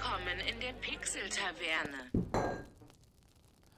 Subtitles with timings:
[0.00, 2.56] Willkommen in der Pixel-Taverne.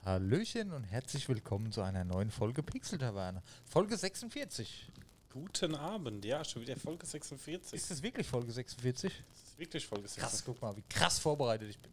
[0.04, 3.42] Hallöchen und herzlich willkommen zu einer neuen Folge Pixel Taverne.
[3.64, 4.90] Folge 46.
[5.32, 7.72] Guten Abend, ja, schon wieder Folge 46.
[7.72, 9.10] Ist das wirklich Folge 46?
[9.10, 10.44] Das ist wirklich Folge Krass, 46.
[10.44, 11.90] guck mal, wie krass vorbereitet ich bin.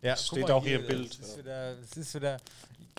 [0.00, 1.38] Ja, steht mal auch hier im das Bild, Ist ja.
[1.38, 2.40] wieder, das ist wieder,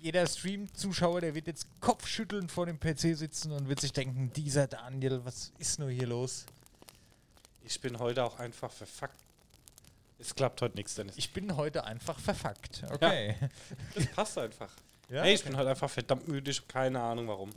[0.04, 4.68] jeder Stream-Zuschauer, der wird jetzt kopfschüttelnd vor dem PC sitzen und wird sich denken, dieser
[4.68, 6.46] Daniel, was ist nur hier los?
[7.64, 9.29] Ich bin heute auch einfach verfuckt.
[10.20, 11.18] Es klappt heute nichts, Dennis.
[11.18, 12.84] Ich bin heute einfach verfuckt.
[12.92, 13.36] Okay.
[13.96, 14.72] Das passt einfach.
[15.10, 15.50] Ja, hey, ich okay.
[15.50, 17.52] bin heute einfach verdammt müde, ich habe keine Ahnung warum.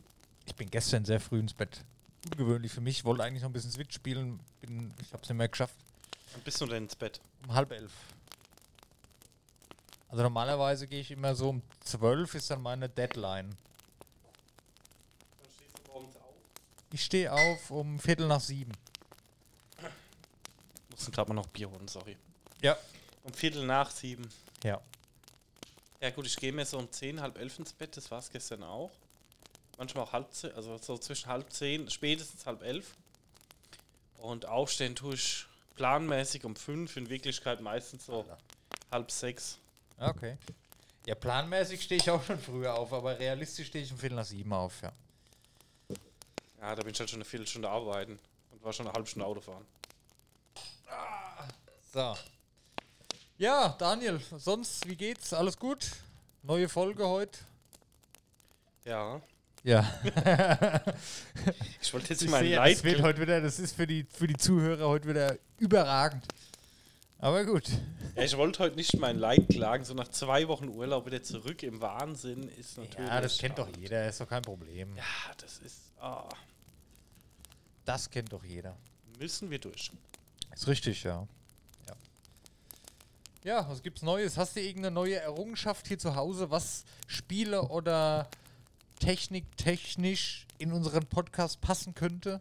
[0.47, 1.85] Ich bin gestern sehr früh ins Bett.
[2.31, 3.05] Ungewöhnlich für mich.
[3.05, 4.41] Wollte eigentlich noch ein bisschen Switch spielen.
[4.61, 5.75] Bin, ich habe es nicht mehr geschafft.
[6.33, 7.21] Wann bist du denn ins Bett?
[7.45, 7.93] Um halb elf.
[10.09, 13.51] Also normalerweise gehe ich immer so um zwölf ist dann meine Deadline.
[15.41, 16.35] Dann stehst du morgens auf.
[16.93, 18.73] Ich stehe auf um Viertel nach sieben.
[20.91, 22.17] Mussten gerade mal noch Bier holen, sorry.
[22.63, 22.79] Ja.
[23.25, 24.29] Um Viertel nach sieben.
[24.65, 24.81] Ja.
[26.01, 28.31] Ja gut, ich gehe mir so um zehn, halb elf ins Bett, das war es
[28.31, 28.91] gestern auch.
[29.79, 32.97] Manchmal auch halb zehn, also so zwischen halb zehn, spätestens halb elf.
[34.19, 38.25] Und aufstehen tue ich planmäßig um fünf, in Wirklichkeit meistens so
[38.91, 39.59] halb sechs.
[39.99, 40.39] Okay.
[41.07, 44.25] Ja, planmäßig stehe ich auch schon früher auf, aber realistisch stehe ich um Viertel nach
[44.25, 44.93] sieben auf, ja.
[46.61, 48.21] Ja, da bin ich halt schon eine Viertelstunde arbeiten
[48.53, 49.67] und war schon eine halbe Stunde Auto fahren.
[51.93, 52.17] So.
[53.43, 55.33] Ja, Daniel, sonst, wie geht's?
[55.33, 55.91] Alles gut?
[56.45, 57.41] Neue Folge heute?
[58.85, 59.21] Ja.
[59.65, 59.81] Ja.
[61.81, 62.77] Ich wollte jetzt Ich mein sehe, Leid.
[62.77, 66.25] das wird heute wieder, das ist für die, für die Zuhörer heute wieder überragend.
[67.19, 67.65] Aber gut.
[68.15, 71.65] Ja, ich wollte heute nicht mein Leid klagen, so nach zwei Wochen Urlaub wieder zurück
[71.65, 73.09] im Wahnsinn ist natürlich.
[73.11, 74.97] Ja, das kennt doch jeder, ist doch kein Problem.
[74.97, 75.03] Ja,
[75.39, 75.81] das ist.
[75.99, 76.29] ah,
[77.85, 78.77] Das kennt doch jeder.
[79.19, 79.91] müssen wir durch.
[80.55, 81.03] Ist richtig.
[81.03, 81.27] Ja,
[83.45, 84.37] ja was gibt's Neues?
[84.37, 88.29] Hast du irgendeine neue Errungenschaft hier zu Hause, was Spiele oder
[89.01, 92.41] Technik technisch in unseren Podcast passen könnte?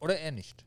[0.00, 0.64] Oder eher nicht?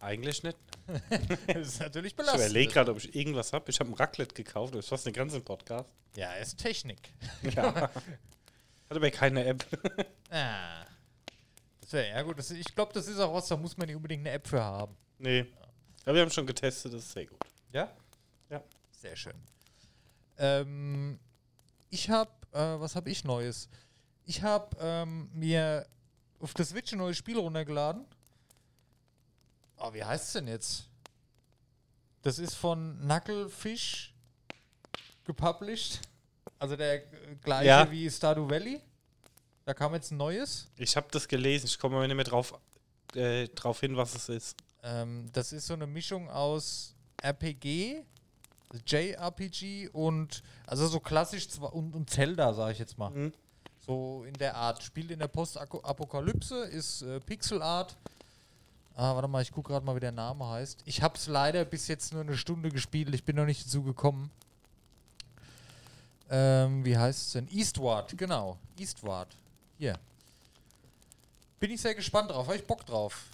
[0.00, 0.56] Eigentlich nicht.
[1.46, 2.44] das ist natürlich Ich belastend.
[2.46, 3.70] überlege gerade, ob ich irgendwas habe.
[3.70, 5.88] Ich habe ein Raclette gekauft, das ist fast den ganzen Podcast.
[6.16, 6.98] Ja, ist Technik.
[7.54, 7.90] Ja.
[8.90, 9.64] Hat aber keine App.
[10.30, 10.86] Ah.
[11.82, 12.38] Das wäre ja gut.
[12.38, 14.62] Das, ich glaube, das ist auch was, da muss man nicht unbedingt eine App für
[14.62, 14.96] haben.
[15.18, 15.46] nee.
[16.04, 17.38] Aber wir haben schon getestet, das ist sehr gut.
[17.72, 17.90] Ja?
[18.50, 18.62] Ja.
[18.90, 19.34] Sehr schön.
[20.38, 21.18] Ähm,
[21.90, 23.68] ich habe, äh, was habe ich Neues?
[24.24, 25.86] Ich habe ähm, mir
[26.40, 28.04] auf der Switch ein neues Spiel runtergeladen.
[29.76, 30.88] Oh, wie heißt es denn jetzt?
[32.22, 34.14] Das ist von Knucklefish
[35.24, 36.00] gepublished.
[36.58, 37.00] Also der
[37.42, 37.90] gleiche Ja.
[37.90, 38.80] wie Stardew Valley.
[39.64, 40.68] Da kam jetzt ein neues.
[40.76, 42.54] Ich habe das gelesen, ich komme aber nicht mehr drauf,
[43.14, 44.56] äh, drauf hin, was es ist.
[44.82, 48.02] Ähm, das ist so eine Mischung aus RPG,
[48.86, 53.10] JRPG und also so klassisch und, und Zelda, sage ich jetzt mal.
[53.10, 53.32] Mhm.
[53.86, 54.82] So in der Art.
[54.82, 57.96] Spielt in der Postapokalypse, ist äh, Pixel Art.
[58.94, 60.82] Ah, warte mal, ich gucke gerade mal, wie der Name heißt.
[60.84, 63.14] Ich habe es leider bis jetzt nur eine Stunde gespielt.
[63.14, 64.30] Ich bin noch nicht dazu gekommen.
[66.30, 67.48] Ähm, wie heißt es denn?
[67.48, 68.58] Eastward, genau.
[68.78, 69.28] Eastward.
[69.78, 69.98] Hier.
[71.58, 72.46] Bin ich sehr gespannt drauf.
[72.46, 73.24] Habe ich Bock drauf.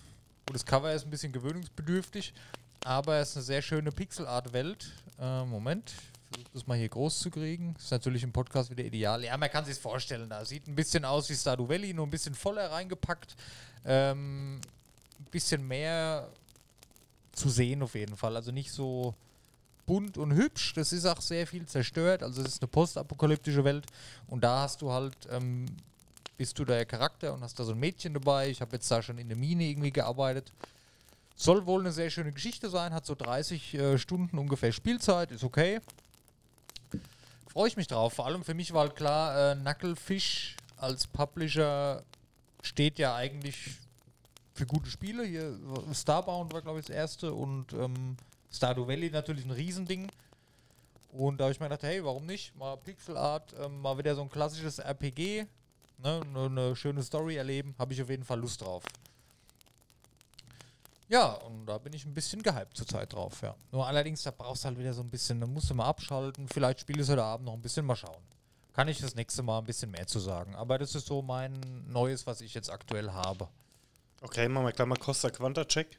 [0.48, 2.32] Gut, das Cover ist ein bisschen gewöhnungsbedürftig,
[2.82, 4.90] aber es ist eine sehr schöne Pixel-Art-Welt.
[5.20, 5.92] Äh, Moment,
[6.30, 7.74] versuche das mal hier groß zu kriegen.
[7.76, 9.22] Ist natürlich im Podcast wieder ideal.
[9.22, 12.10] Ja, man kann sich vorstellen, da sieht ein bisschen aus wie Stardew Valley, nur ein
[12.10, 13.36] bisschen voller reingepackt.
[13.84, 14.62] Ähm,
[15.18, 16.30] ein bisschen mehr
[17.32, 18.34] zu sehen auf jeden Fall.
[18.34, 19.14] Also nicht so
[19.84, 20.72] bunt und hübsch.
[20.72, 22.22] Das ist auch sehr viel zerstört.
[22.22, 23.84] Also es ist eine postapokalyptische Welt.
[24.28, 25.66] Und da hast du halt, ähm,
[26.38, 28.48] bist du der Charakter und hast da so ein Mädchen dabei.
[28.48, 30.52] Ich habe jetzt da schon in der Mine irgendwie gearbeitet.
[31.36, 35.44] Soll wohl eine sehr schöne Geschichte sein, hat so 30 äh, Stunden ungefähr Spielzeit, ist
[35.44, 35.80] okay.
[37.48, 38.14] Freue ich mich drauf.
[38.14, 42.04] Vor allem für mich war halt klar, äh, Knucklefish als Publisher
[42.62, 43.76] steht ja eigentlich
[44.54, 45.24] für gute Spiele.
[45.24, 45.58] Hier
[45.90, 48.16] äh, Starbound war, glaube ich, das erste und ähm,
[48.52, 50.08] Stardew Valley natürlich ein Riesending.
[51.12, 52.56] Und da habe ich mir gedacht, hey, warum nicht?
[52.56, 55.46] Mal Pixel Art, ähm, mal wieder so ein klassisches RPG,
[55.98, 58.84] ne, eine, eine schöne Story erleben, habe ich auf jeden Fall Lust drauf.
[61.08, 63.54] Ja, und da bin ich ein bisschen gehypt zurzeit drauf, ja.
[63.72, 66.48] Nur allerdings, da brauchst du halt wieder so ein bisschen, da musst du mal abschalten,
[66.48, 68.22] vielleicht spielst du heute Abend noch ein bisschen mal schauen.
[68.74, 70.54] Kann ich das nächste Mal ein bisschen mehr zu sagen.
[70.54, 71.58] Aber das ist so mein
[71.88, 73.48] Neues, was ich jetzt aktuell habe.
[74.20, 75.98] Okay, machen wir gleich mal Costa Quanta Check.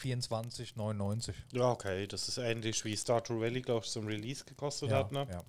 [0.00, 1.34] 24,99.
[1.52, 5.26] Ja, okay, das ist ähnlich wie Stardew Valley, glaube ich, zum Release gekostet hat, ne?
[5.30, 5.42] ja.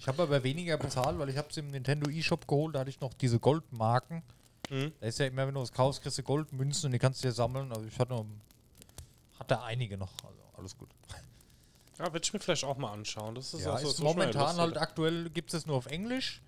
[0.00, 2.88] Ich habe aber weniger bezahlt, weil ich habe es im Nintendo eShop geholt, da hatte
[2.88, 4.22] ich noch diese Goldmarken.
[4.70, 4.92] Mhm.
[4.98, 7.28] Da ist ja immer, wenn du was kaufst, kriegst du Goldmünzen und die kannst du
[7.28, 7.70] dir sammeln.
[7.70, 8.24] Also ich hatte, noch-
[9.38, 10.12] hatte einige noch.
[10.24, 10.88] Also alles gut.
[11.98, 13.34] Ja, werde ich mir vielleicht auch mal anschauen.
[13.34, 16.40] Das ist Ja, auch so, ist so momentan halt aktuell gibt es nur auf Englisch.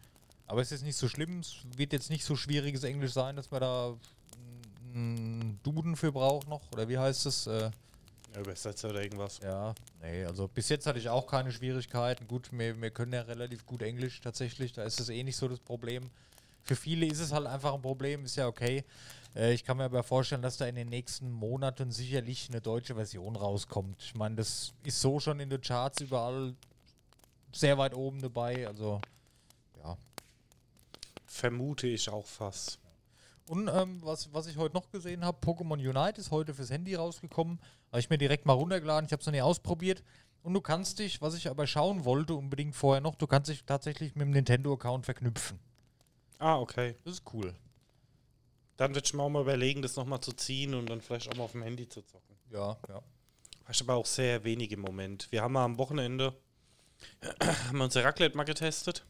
[0.47, 1.41] Aber es ist nicht so schlimm.
[1.41, 3.95] Es wird jetzt nicht so schwieriges Englisch sein, dass man da
[4.95, 6.63] einen Duden für braucht noch.
[6.73, 7.47] Oder wie heißt es?
[7.47, 7.71] Äh,
[8.41, 9.39] Übersetzer oder irgendwas.
[9.43, 12.27] ja, nee, also bis jetzt hatte ich auch keine Schwierigkeiten.
[12.27, 14.73] Gut, wir, wir können ja relativ gut Englisch tatsächlich.
[14.73, 16.11] Da ist es eh nicht so das Problem.
[16.63, 18.85] Für viele ist es halt einfach ein Problem, ist ja okay.
[19.35, 22.95] Äh, ich kann mir aber vorstellen, dass da in den nächsten Monaten sicherlich eine deutsche
[22.95, 24.03] Version rauskommt.
[24.03, 26.55] Ich meine, das ist so schon in den Charts überall
[27.53, 28.67] sehr weit oben dabei.
[28.67, 29.01] Also,
[29.83, 29.97] ja.
[31.27, 32.79] Vermute ich auch fast.
[33.49, 36.95] Und ähm, was, was ich heute noch gesehen habe, Pokémon Unite ist heute fürs Handy
[36.95, 37.61] rausgekommen.
[37.91, 39.07] Habe ich mir direkt mal runtergeladen.
[39.07, 40.03] Ich habe es noch nie ausprobiert.
[40.43, 43.65] Und du kannst dich, was ich aber schauen wollte, unbedingt vorher noch, du kannst dich
[43.65, 45.59] tatsächlich mit dem Nintendo-Account verknüpfen.
[46.39, 46.97] Ah, okay.
[47.05, 47.55] Das ist cool.
[48.77, 51.37] Dann würde ich mir auch mal überlegen, das nochmal zu ziehen und dann vielleicht auch
[51.37, 52.37] mal auf dem Handy zu zocken.
[52.51, 53.03] Ja, ja.
[53.71, 55.31] Ich aber auch sehr wenig im Moment.
[55.31, 56.35] Wir haben mal am Wochenende
[57.69, 59.05] haben wir unser Raclette mal getestet.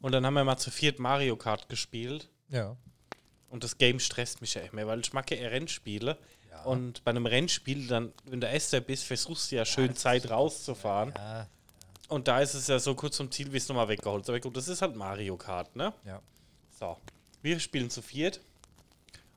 [0.00, 2.30] Und dann haben wir mal zu viert Mario Kart gespielt.
[2.48, 2.76] Ja.
[3.50, 6.18] Und das Game stresst mich ja immer, weil ich mag ja eher Rennspiele.
[6.50, 6.62] Ja.
[6.64, 11.12] Und bei einem Rennspiel, dann, wenn du Erster bist, versuchst du ja schön Zeit rauszufahren.
[11.16, 11.46] Ja,
[12.08, 14.28] Und da ist es ja so kurz zum Ziel, wie es nochmal weggeholt.
[14.28, 15.92] Aber gut, das ist halt Mario Kart, ne?
[16.04, 16.20] ja.
[16.78, 16.96] So.
[17.42, 18.40] Wir spielen zu viert.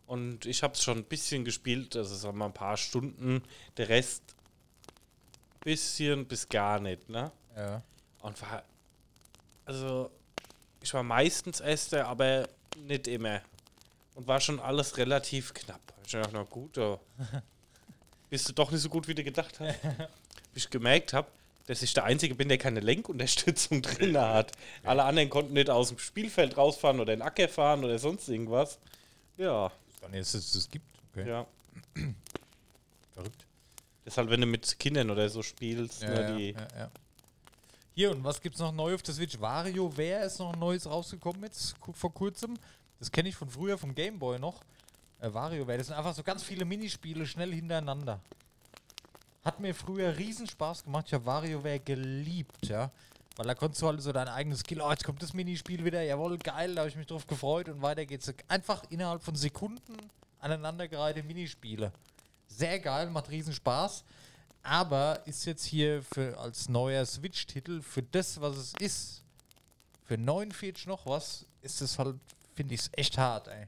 [0.08, 3.42] Und ich habe es schon ein bisschen gespielt, also sagen wir mal ein paar Stunden.
[3.78, 4.24] Der Rest
[5.62, 7.31] bisschen bis gar nicht, ne?
[7.56, 7.81] ja.
[8.22, 8.64] Und war.
[9.66, 10.12] Also,
[10.81, 13.42] ich war meistens Erster, aber nicht immer.
[14.16, 15.81] Und war schon alles relativ knapp.
[16.06, 17.00] Ich dachte, na gut, da
[18.30, 19.75] bist du doch nicht so gut, wie du gedacht hast.
[20.54, 21.28] Bis ich gemerkt habe,
[21.68, 24.52] dass ich der Einzige bin, der keine Lenkunterstützung drin hat.
[24.84, 28.28] Alle anderen konnten nicht aus dem Spielfeld rausfahren oder in den Acker fahren oder sonst
[28.28, 28.80] irgendwas.
[29.38, 29.72] Ja,
[30.02, 30.86] Dann ist es, es gibt.
[31.14, 31.28] Okay.
[31.30, 31.46] ja.
[33.14, 33.46] Verrückt.
[34.06, 36.52] Deshalb, wenn du mit Kindern oder so spielst, Ja, ne, ja, die.
[36.52, 36.92] ja, ja.
[37.94, 39.40] Hier, und was gibt's noch neu auf der Switch?
[39.40, 42.57] WarioWare ist noch ein neues rausgekommen jetzt, vor kurzem.
[43.01, 44.62] Das kenne ich von früher, vom Gameboy noch.
[45.21, 48.19] Äh, WarioWare, das sind einfach so ganz viele Minispiele schnell hintereinander.
[49.44, 51.06] Hat mir früher riesen Spaß gemacht.
[51.07, 52.92] Ich habe WarioWare geliebt, ja.
[53.38, 56.03] Weil da konntest du halt so dein eigenes Skill, oh, jetzt kommt das Minispiel wieder,
[56.03, 58.31] jawohl, geil, da habe ich mich drauf gefreut und weiter geht's.
[58.48, 59.97] Einfach innerhalb von Sekunden
[60.38, 61.92] aneinandergereihte Minispiele.
[62.45, 64.04] Sehr geil, macht riesen Spaß.
[64.62, 69.24] Aber ist jetzt hier für, als neuer Switch-Titel für das, was es ist,
[70.06, 72.18] für 49 noch was, ist es halt,
[72.56, 73.68] finde ich es echt hart, ey.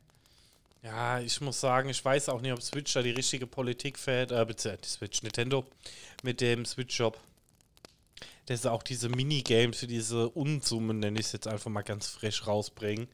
[0.83, 4.31] Ja, ich muss sagen, ich weiß auch nicht, ob Switch da die richtige Politik fährt,
[4.31, 5.65] äh, beziehungsweise die Switch, Nintendo,
[6.24, 7.19] mit dem Switch-Shop.
[8.47, 12.07] Dass sie auch diese Minigames für diese Unsummen, nenne ich es jetzt einfach mal ganz
[12.07, 13.07] frisch rausbringen.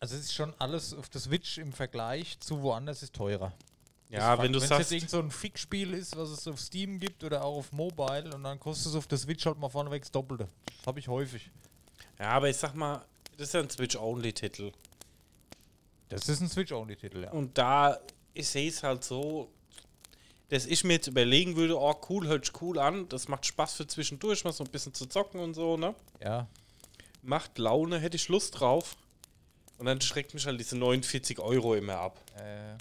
[0.00, 3.52] Also es ist schon alles auf der Switch im Vergleich zu woanders ist teurer.
[4.08, 6.98] Ja, wenn du Wenn es sagst, jetzt so ein Fick-Spiel ist, was es auf Steam
[6.98, 10.02] gibt oder auch auf Mobile und dann kostet es auf der Switch halt mal vorneweg
[10.02, 10.48] das Doppelte.
[10.78, 11.50] Das habe ich häufig.
[12.18, 13.04] ja, aber ich sag mal,
[13.36, 14.72] das ist ja ein Switch-Only-Titel.
[16.08, 17.30] Das ist ein Switch-Only-Titel, ja.
[17.32, 17.98] Und da,
[18.34, 19.50] ich sehe es halt so,
[20.48, 23.74] dass ich mir jetzt überlegen würde, oh cool, hört sich cool an, das macht Spaß
[23.74, 25.94] für zwischendurch, mal so ein bisschen zu zocken und so, ne?
[26.22, 26.46] Ja,
[27.22, 28.96] Macht Laune, hätte ich Lust drauf.
[29.78, 32.20] Und dann schreckt mich halt diese 49 Euro immer ab.
[32.38, 32.76] äh,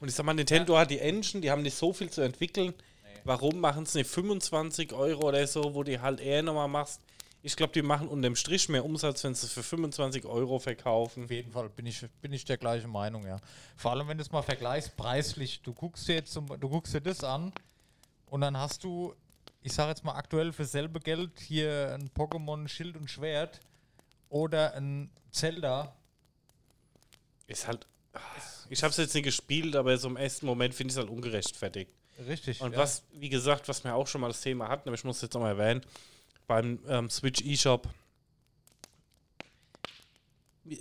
[0.00, 2.72] Und ich sag mal, Nintendo hat die Engine, die haben nicht so viel zu entwickeln.
[3.24, 7.02] Warum machen es nicht 25 Euro oder so, wo die halt eher nochmal machst?
[7.42, 11.24] Ich glaube, die machen unterm Strich mehr Umsatz, wenn sie es für 25 Euro verkaufen.
[11.24, 13.36] Auf jeden Fall bin ich, bin ich der gleichen Meinung, ja.
[13.76, 15.62] Vor allem, wenn du es mal vergleichst, preislich.
[15.62, 17.52] Du guckst dir jetzt zum, du guckst dir das an
[18.26, 19.14] und dann hast du,
[19.62, 23.60] ich sage jetzt mal aktuell für selbe Geld hier ein Pokémon Schild und Schwert
[24.30, 25.94] oder ein Zelda.
[27.46, 27.86] Ist halt.
[28.68, 31.10] Ich habe es jetzt nicht gespielt, aber so im ersten Moment finde ich es halt
[31.10, 31.90] ungerechtfertigt.
[32.26, 32.60] Richtig.
[32.60, 32.78] Und ja.
[32.78, 35.22] was, wie gesagt, was wir auch schon mal das Thema hatten, aber ich muss es
[35.22, 35.82] jetzt nochmal erwähnen,
[36.48, 37.88] beim ähm, Switch eShop.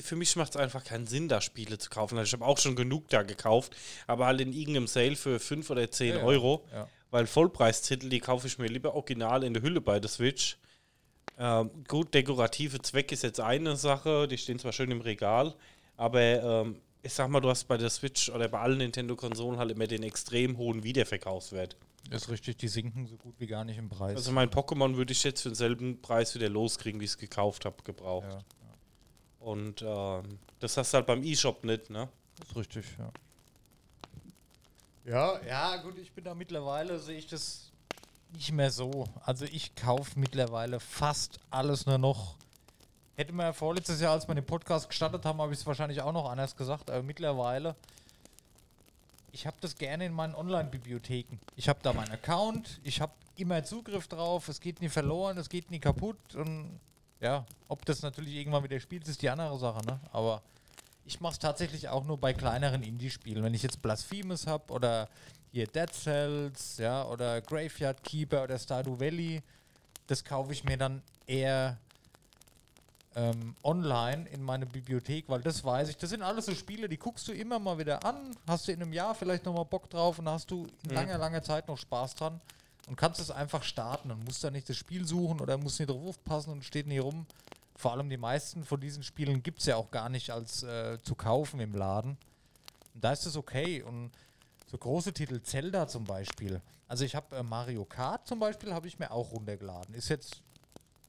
[0.01, 2.17] Für mich macht es einfach keinen Sinn, da Spiele zu kaufen.
[2.17, 5.69] Also ich habe auch schon genug da gekauft, aber halt in irgendeinem Sale für 5
[5.69, 6.23] oder 10 Ja.
[6.23, 6.65] Euro.
[6.73, 6.89] Ja.
[7.09, 10.57] Weil Vollpreistitel, die kaufe ich mir lieber original in der Hülle bei der Switch.
[11.39, 15.55] Ähm, gut, dekorative Zweck ist jetzt eine Sache, die stehen zwar schön im Regal,
[15.95, 19.71] aber ähm, ich sag mal, du hast bei der Switch oder bei allen Nintendo-Konsolen halt
[19.71, 21.77] immer den extrem hohen Wiederverkaufswert.
[22.09, 24.15] Das ist richtig, die sinken so gut wie gar nicht im Preis.
[24.15, 27.65] Also mein Pokémon würde ich jetzt für denselben Preis wieder loskriegen, wie ich es gekauft
[27.65, 28.27] habe, gebraucht.
[28.29, 28.39] ja,
[29.39, 32.09] Und ähm, das hast du halt beim E-Shop nicht, ne?
[32.39, 33.11] das ist richtig, ja.
[35.05, 37.71] Ja, ja, gut, ich bin da mittlerweile, sehe ich das
[38.33, 39.07] nicht mehr so.
[39.23, 42.35] Also ich kaufe mittlerweile fast alles nur noch
[43.17, 45.99] Hätte man ja vorletztes Jahr, als wir den Podcast gestartet haben, habe ich es wahrscheinlich
[46.01, 47.75] auch noch anders gesagt, aber mittlerweile,
[49.37, 51.37] ich habe das gerne in meinen Online-Bibliotheken.
[51.55, 55.47] Ich habe da meinen Account, ich habe immer Zugriff drauf, es geht nie verloren, es
[55.47, 56.79] geht nie kaputt und
[57.19, 59.99] ja, ob das natürlich irgendwann wieder spielt, ist die andere Sache, ne?
[60.11, 60.41] Aber
[61.05, 63.43] ich mache es tatsächlich auch nur bei kleineren Indie-Spielen.
[63.43, 65.07] Wenn ich jetzt Blasphemous habe oder
[65.51, 69.43] hier Dead Cells, ja, oder Graveyard Keeper oder Stardew Valley,
[70.07, 71.77] das kaufe ich mir dann eher
[73.17, 75.97] ähm, online in meine Bibliothek, weil das weiß ich.
[75.97, 78.81] Das sind alles so Spiele, die guckst du immer mal wieder an, hast du in
[78.81, 80.95] einem Jahr vielleicht nochmal Bock drauf und hast du in Mhm.
[80.95, 82.39] langer, langer Zeit noch Spaß dran
[82.87, 85.89] und kannst es einfach starten und musst da nicht das Spiel suchen oder musst nicht
[85.89, 87.25] drauf aufpassen und steht nie rum.
[87.75, 90.97] Vor allem die meisten von diesen Spielen gibt es ja auch gar nicht als äh,
[91.01, 92.17] zu kaufen im Laden.
[92.93, 93.81] Und da ist es okay.
[93.81, 94.11] Und
[94.69, 96.61] so große Titel, Zelda zum Beispiel.
[96.87, 99.93] Also ich habe äh, Mario Kart zum Beispiel, habe ich mir auch runtergeladen.
[99.95, 100.41] Ist jetzt,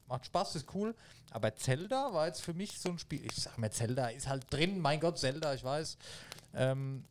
[0.09, 0.95] macht Spaß, ist cool.
[1.31, 3.23] Aber Zelda war jetzt für mich so ein Spiel.
[3.25, 4.79] Ich sag mir, Zelda ist halt drin.
[4.79, 5.97] Mein Gott, Zelda, ich weiß.
[6.55, 7.05] Ähm,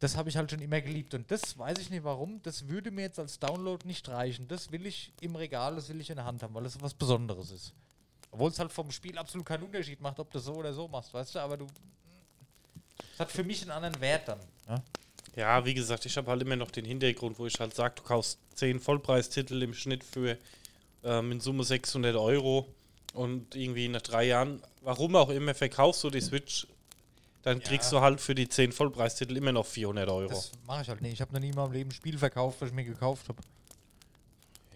[0.00, 1.14] das habe ich halt schon immer geliebt.
[1.14, 2.42] Und das weiß ich nicht warum.
[2.42, 4.46] Das würde mir jetzt als Download nicht reichen.
[4.48, 6.92] Das will ich im Regal, das will ich in der Hand haben, weil das was
[6.92, 7.72] Besonderes ist.
[8.30, 11.14] Obwohl es halt vom Spiel absolut keinen Unterschied macht, ob du so oder so machst,
[11.14, 11.38] weißt du?
[11.38, 11.66] Aber du.
[13.14, 14.40] Es hat für mich einen anderen Wert dann.
[14.68, 14.82] Ja?
[15.36, 18.02] Ja, wie gesagt, ich habe halt immer noch den Hintergrund, wo ich halt sage, du
[18.02, 20.38] kaufst 10 Vollpreistitel im Schnitt für
[21.06, 22.66] ähm, in Summe 600 Euro
[23.14, 26.66] und irgendwie nach drei Jahren, warum auch immer, verkaufst du die Switch,
[27.42, 30.28] dann kriegst du halt für die 10 Vollpreistitel immer noch 400 Euro.
[30.28, 31.14] Das mache ich halt nicht.
[31.14, 33.40] Ich habe noch nie in meinem Leben ein Spiel verkauft, was ich mir gekauft habe.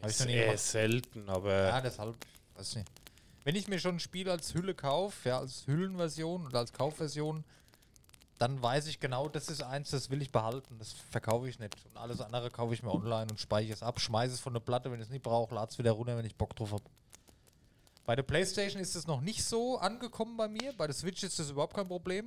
[0.00, 2.14] Hab ist eher selten, aber Ja, deshalb,
[2.56, 2.88] weiß nicht.
[3.42, 7.42] Wenn ich mir schon ein Spiel als Hülle kaufe, ja, als Hüllenversion oder als Kaufversion,
[8.40, 10.78] dann weiß ich genau, das ist eins, das will ich behalten.
[10.78, 11.76] Das verkaufe ich nicht.
[11.84, 14.60] Und alles andere kaufe ich mir online und speichere es ab, schmeiße es von der
[14.60, 16.84] Platte, wenn ich es nicht brauche, lade es wieder runter, wenn ich Bock drauf habe.
[18.06, 20.72] Bei der Playstation ist es noch nicht so angekommen bei mir.
[20.72, 22.24] Bei der Switch ist das überhaupt kein Problem.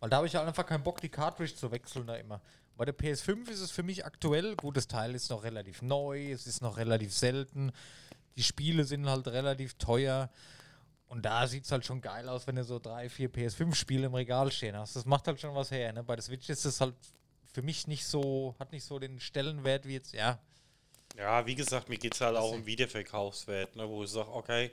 [0.00, 2.40] Weil da habe ich halt einfach keinen Bock, die Cartridge zu wechseln da immer.
[2.76, 6.32] Bei der PS5 ist es für mich aktuell, gut, das Teil ist noch relativ neu,
[6.32, 7.70] es ist noch relativ selten,
[8.36, 10.30] die Spiele sind halt relativ teuer
[11.08, 14.14] und da sieht es halt schon geil aus, wenn du so drei, vier PS5-Spiele im
[14.14, 14.94] Regal stehen hast.
[14.94, 15.92] Das macht halt schon was her.
[15.92, 16.02] Ne?
[16.04, 16.94] Bei der Switch ist es halt
[17.52, 20.38] für mich nicht so, hat nicht so den Stellenwert wie jetzt, ja.
[21.16, 24.70] ja, wie gesagt, mir geht es halt auch um Wiederverkaufswert, ne, wo ich sage, okay,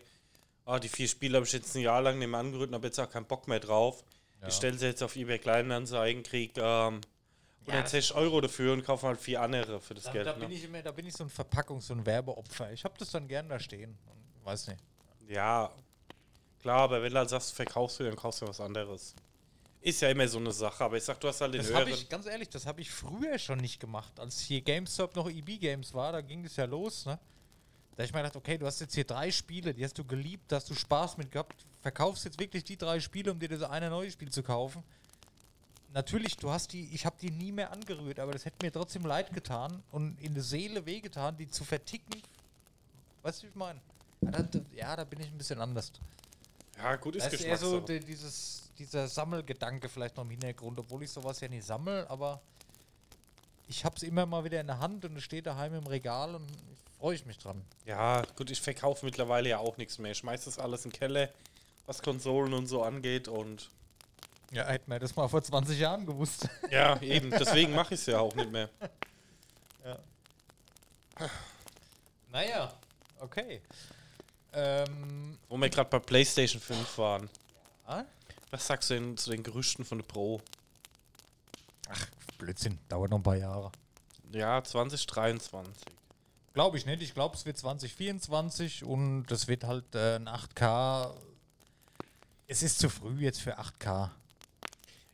[0.65, 2.99] ah, die vier Spiele habe ich jetzt ein Jahr lang mehr angerührt und habe jetzt
[2.99, 4.03] auch keinen Bock mehr drauf.
[4.41, 4.47] Ja.
[4.49, 6.99] Ich stelle sie jetzt auf eBay Kleinanzeigen, krieg ähm,
[7.67, 10.27] 160 Euro dafür und kaufe halt vier andere für das Da, Geld.
[10.27, 10.39] da, ne?
[10.39, 12.71] bin ich immer, da bin ich so ein Verpackungs-, so ein Werbeopfer.
[12.73, 13.97] Ich habe das dann gern da stehen.
[14.43, 14.79] Weiß nicht.
[15.27, 15.71] Ja,
[16.65, 19.13] klar, aber wenn du halt sagst, verkaufst du, dann kaufst du was anderes.
[19.81, 21.89] Ist ja immer so eine Sache, aber ich sag, du hast halt den Das höheren.
[21.89, 24.19] ich, ganz ehrlich, das habe ich früher schon nicht gemacht.
[24.19, 27.19] Als hier GameStop noch EB Games war, da ging es ja los, ne?
[27.95, 30.51] Da ich mir gedacht, okay, du hast jetzt hier drei Spiele, die hast du geliebt,
[30.51, 31.53] da hast du Spaß mit gehabt,
[31.83, 34.83] verkaufst jetzt wirklich die drei Spiele, um dir das eine neue Spiel zu kaufen.
[35.93, 39.05] Natürlich, du hast die, ich habe die nie mehr angerührt, aber das hätte mir trotzdem
[39.05, 42.21] leid getan und in der Seele wehgetan, die zu verticken.
[43.21, 43.79] Weißt du, wie ich meine?
[44.75, 45.91] Ja, da bin ich ein bisschen anders.
[46.77, 50.79] Ja, gut, ist Da ist eher so die, dieses, dieser Sammelgedanke vielleicht noch im Hintergrund,
[50.79, 52.41] obwohl ich sowas ja nicht sammel, aber
[53.67, 56.35] ich habe es immer mal wieder in der Hand und es steht daheim im Regal
[56.35, 56.47] und
[56.97, 57.63] freue ich mich dran.
[57.85, 60.11] Ja, gut, ich verkaufe mittlerweile ja auch nichts mehr.
[60.11, 61.29] Ich schmeiß das alles in den Keller,
[61.85, 63.69] was Konsolen und so angeht und
[64.51, 66.47] Ja, hätten wir das mal vor 20 Jahren gewusst.
[66.69, 68.69] ja, eben, deswegen mache ich es ja auch nicht mehr.
[72.31, 72.73] naja,
[73.19, 73.61] okay.
[74.55, 77.29] Ähm, Wo wir gerade bei PlayStation 5 waren.
[77.85, 78.03] ah?
[78.51, 80.41] Was sagst du denn zu den Gerüchten von der Pro?
[82.37, 83.71] Blödsinn, dauert noch ein paar Jahre.
[84.31, 85.73] Ja, 2023.
[86.53, 87.01] Glaube ich nicht.
[87.01, 91.13] Ich glaube, es wird 2024 und das wird halt äh, ein 8K.
[92.47, 94.09] Es ist zu früh jetzt für 8K.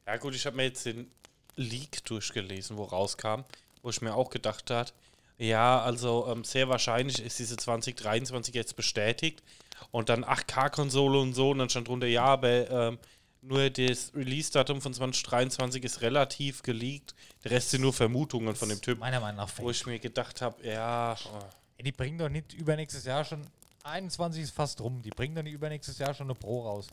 [0.05, 1.09] Ja gut, ich habe mir jetzt den
[1.55, 3.41] Leak durchgelesen, wo rauskam,
[3.81, 4.93] wo ich mir auch gedacht hat,
[5.41, 9.43] ja, also ähm, sehr wahrscheinlich ist diese 2023 jetzt bestätigt
[9.91, 12.99] und dann 8K-Konsole und so und dann stand drunter, ja, aber ähm,
[13.41, 18.81] nur das Release-Datum von 2023 ist relativ geleakt, der Rest sind nur Vermutungen von dem
[18.81, 21.39] Typ, Meiner Meinung nach wo ich mir gedacht habe, ja, oh,
[21.81, 23.41] Ey, die bringen doch nicht übernächstes Jahr schon.
[23.81, 25.01] 21 ist fast rum.
[25.01, 26.85] Die bringen doch nicht übernächstes Jahr schon eine Pro raus.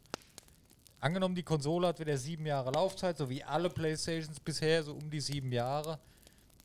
[0.99, 5.11] Angenommen, die Konsole hat wieder sieben Jahre Laufzeit, so wie alle Playstations bisher, so um
[5.11, 5.99] die sieben Jahre.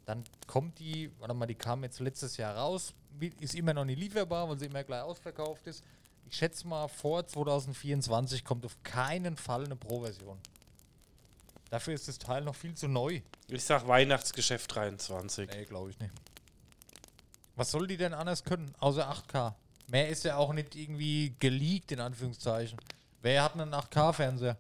[0.06, 2.94] Dann kommt die, warte mal, die kam jetzt letztes Jahr raus,
[3.40, 5.84] ist immer noch nicht lieferbar, weil sie immer gleich ausverkauft ist.
[6.26, 10.40] Ich schätze mal, vor 2024 kommt auf keinen Fall eine Pro-Version.
[11.70, 13.22] Dafür ist das Teil noch viel zu neu.
[13.48, 15.50] ich sag Weihnachtsgeschäft 23.
[15.50, 16.14] Nee, glaube ich nicht.
[17.56, 19.54] Was soll die denn anders können, außer 8K?
[19.88, 22.80] Mehr ist ja auch nicht irgendwie geleakt, in Anführungszeichen.
[23.22, 24.58] Wer hat einen 8K-Fernseher?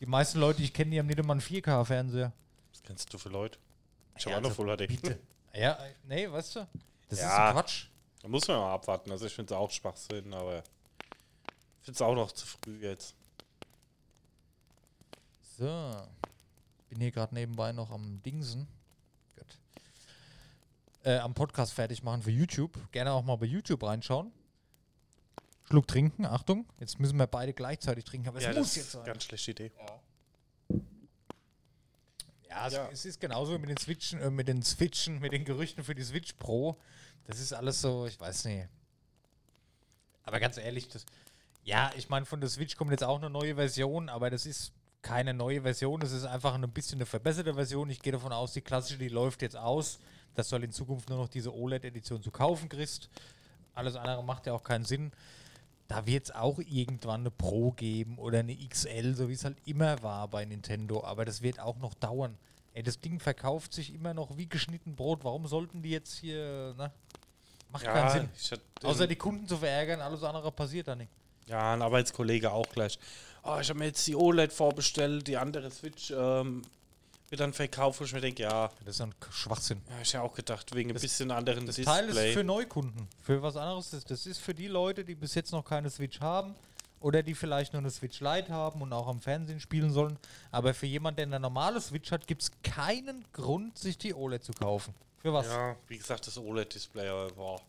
[0.00, 2.32] Die meisten Leute, die ich kenne, die haben nicht immer einen 4K-Fernseher.
[2.72, 3.58] Was kennst du für Leute?
[4.16, 4.88] Ich Ja, habe auch noch Full HD.
[4.88, 5.18] Bitte.
[5.54, 6.68] Ja, nee, weißt du?
[7.08, 7.48] Das Ja.
[7.48, 7.86] ist Quatsch.
[8.20, 9.10] Da muss man mal abwarten.
[9.10, 13.14] Also ich finde es auch Schwachsinn, aber ich finde es auch noch zu früh jetzt.
[15.58, 15.96] So.
[16.90, 18.68] Bin hier gerade nebenbei noch am Dingsen.
[19.34, 19.58] Gut.
[21.04, 22.76] Äh, am Podcast fertig machen für YouTube.
[22.92, 24.32] Gerne auch mal bei YouTube reinschauen.
[25.64, 26.66] Schluck trinken, Achtung.
[26.78, 29.02] Jetzt müssen wir beide gleichzeitig trinken, aber es ja, muss das jetzt ist sein.
[29.02, 29.72] eine ganz schlechte Idee.
[29.78, 30.00] Ja,
[32.66, 32.88] es, Ja.
[32.92, 35.94] es ist genauso wie mit den Switchen, äh, mit den Switchen, mit den Gerüchten für
[35.94, 36.76] die Switch Pro.
[37.26, 38.68] Das ist alles so, ich weiß nicht.
[40.24, 41.04] Aber ganz ehrlich, das,
[41.64, 44.72] ja, ich meine, von der Switch kommt jetzt auch eine neue Version, aber das ist
[45.02, 47.90] keine neue Version, das ist einfach ein bisschen eine verbesserte Version.
[47.90, 49.98] Ich gehe davon aus, die klassische, die läuft jetzt aus.
[50.34, 53.08] Das soll in Zukunft nur noch diese OLED-Edition zu kaufen kriegst.
[53.74, 55.12] Alles andere macht ja auch keinen Sinn.
[55.88, 59.56] Da wird es auch irgendwann eine Pro geben oder eine XL, so wie es halt
[59.66, 61.04] immer war bei Nintendo.
[61.04, 62.36] Aber das wird auch noch dauern.
[62.74, 65.24] Ey, das Ding verkauft sich immer noch wie geschnitten Brot.
[65.24, 66.92] Warum sollten die jetzt hier, ne?
[67.72, 68.60] Macht keinen Sinn.
[68.82, 71.10] Außer die Kunden zu verärgern, alles andere passiert da nicht.
[71.46, 72.98] Ja, ein Arbeitskollege auch gleich.
[73.42, 76.62] Oh, ich habe mir jetzt die OLED vorbestellt, die andere Switch ähm,
[77.28, 79.80] wird dann verkauft, wo ich mir denke, ja, Das ist ein Schwachsinn.
[79.90, 81.94] ja, ich ja auch gedacht, wegen ein Das- bisschen anderen Das Display.
[81.94, 83.08] Teil ist für Neukunden.
[83.22, 83.90] Für was anderes.
[83.90, 86.54] Das, das ist für die Leute, die bis jetzt noch keine Switch haben
[87.00, 90.18] oder die vielleicht nur eine Switch Lite haben und auch am Fernsehen spielen sollen.
[90.52, 94.44] Aber für jemanden, der eine normale Switch hat, gibt es keinen Grund, sich die OLED
[94.44, 94.94] zu kaufen.
[95.22, 95.46] Für was?
[95.46, 97.60] ja, wie gesagt, das OLED-Display, aber boah.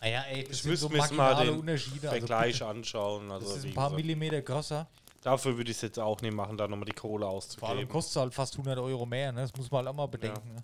[0.00, 2.10] Ah ja, ey, das Ich müsste so mir mal den Unterschiede.
[2.10, 3.30] Also Vergleich bitte, anschauen.
[3.30, 4.86] Also, das ist ein paar Millimeter größer.
[5.26, 7.88] Dafür würde ich es jetzt auch nicht machen, da nochmal die Kohle Vor allem auszugeben.
[7.88, 9.32] kostet es halt fast 100 Euro mehr.
[9.32, 9.40] Ne?
[9.40, 10.54] Das muss man halt auch mal bedenken.
[10.54, 10.62] Ne?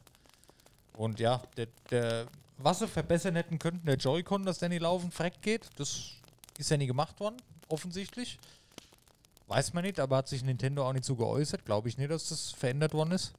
[0.97, 2.27] Und ja, der, der,
[2.59, 6.13] was sie verbessern hätten könnten, der Joy-Con, dass der nicht laufend freck geht, das
[6.59, 7.37] ist ja nie gemacht worden,
[7.69, 8.39] offensichtlich.
[9.49, 11.65] Weiß man nicht, aber hat sich Nintendo auch nicht so geäußert.
[11.65, 13.33] Glaube ich nicht, dass das verändert worden ist.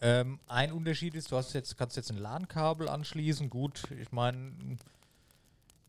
[0.00, 3.48] Ähm, ein Unterschied ist, du hast jetzt, kannst jetzt ein LAN-Kabel anschließen.
[3.48, 4.52] Gut, ich meine,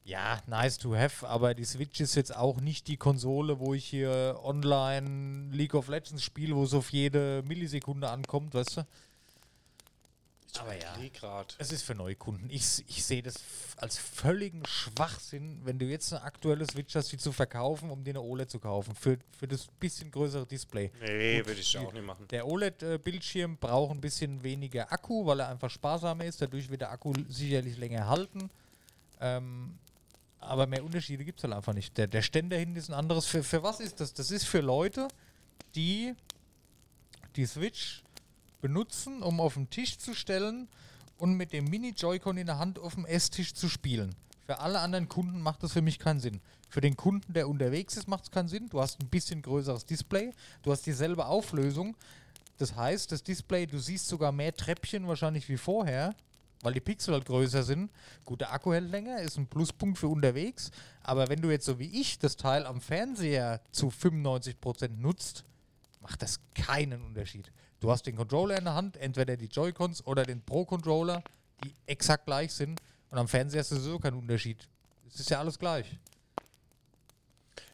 [0.05, 3.85] ja, nice to have, aber die Switch ist jetzt auch nicht die Konsole, wo ich
[3.85, 8.85] hier online League of Legends spiele, wo es auf jede Millisekunde ankommt, weißt du?
[10.59, 10.93] Aber ja.
[11.13, 11.55] Grad.
[11.57, 12.49] Es ist für Neukunden.
[12.49, 13.35] Ich, ich sehe das
[13.77, 18.11] als völligen Schwachsinn, wenn du jetzt eine aktuelle Switch hast, die zu verkaufen, um dir
[18.11, 18.93] eine OLED zu kaufen.
[18.93, 20.91] Für, für das bisschen größere Display.
[21.01, 22.27] Nee, würde ich auch nicht machen.
[22.29, 26.41] Der OLED-Bildschirm braucht ein bisschen weniger Akku, weil er einfach sparsamer ist.
[26.41, 28.51] Dadurch wird der Akku sicherlich länger halten.
[29.21, 29.79] Ähm,
[30.45, 31.97] aber mehr Unterschiede gibt es halt einfach nicht.
[31.97, 33.25] Der, der Ständer hinten ist ein anderes.
[33.25, 34.13] Für, für was ist das?
[34.13, 35.08] Das ist für Leute,
[35.75, 36.13] die
[37.36, 38.03] die Switch
[38.62, 40.67] benutzen, um auf den Tisch zu stellen
[41.17, 44.15] und mit dem Mini-Joy-Con in der Hand auf dem Esstisch zu spielen.
[44.45, 46.41] Für alle anderen Kunden macht das für mich keinen Sinn.
[46.69, 48.67] Für den Kunden, der unterwegs ist, macht es keinen Sinn.
[48.69, 50.32] Du hast ein bisschen größeres Display,
[50.63, 51.95] du hast dieselbe Auflösung.
[52.58, 56.15] Das heißt, das Display, du siehst sogar mehr Treppchen wahrscheinlich wie vorher,
[56.63, 57.91] weil die Pixel halt größer sind.
[58.26, 60.71] Gut, der Akku hält länger, ist ein Pluspunkt für unterwegs.
[61.04, 65.43] Aber wenn du jetzt so wie ich das Teil am Fernseher zu 95% nutzt,
[66.02, 67.52] macht das keinen Unterschied.
[67.80, 71.21] Du hast den Controller in der Hand, entweder die Joy-Cons oder den Pro-Controller,
[71.63, 72.82] die exakt gleich sind.
[73.10, 74.67] Und am Fernseher ist sowieso kein Unterschied.
[75.08, 75.99] Es ist ja alles gleich.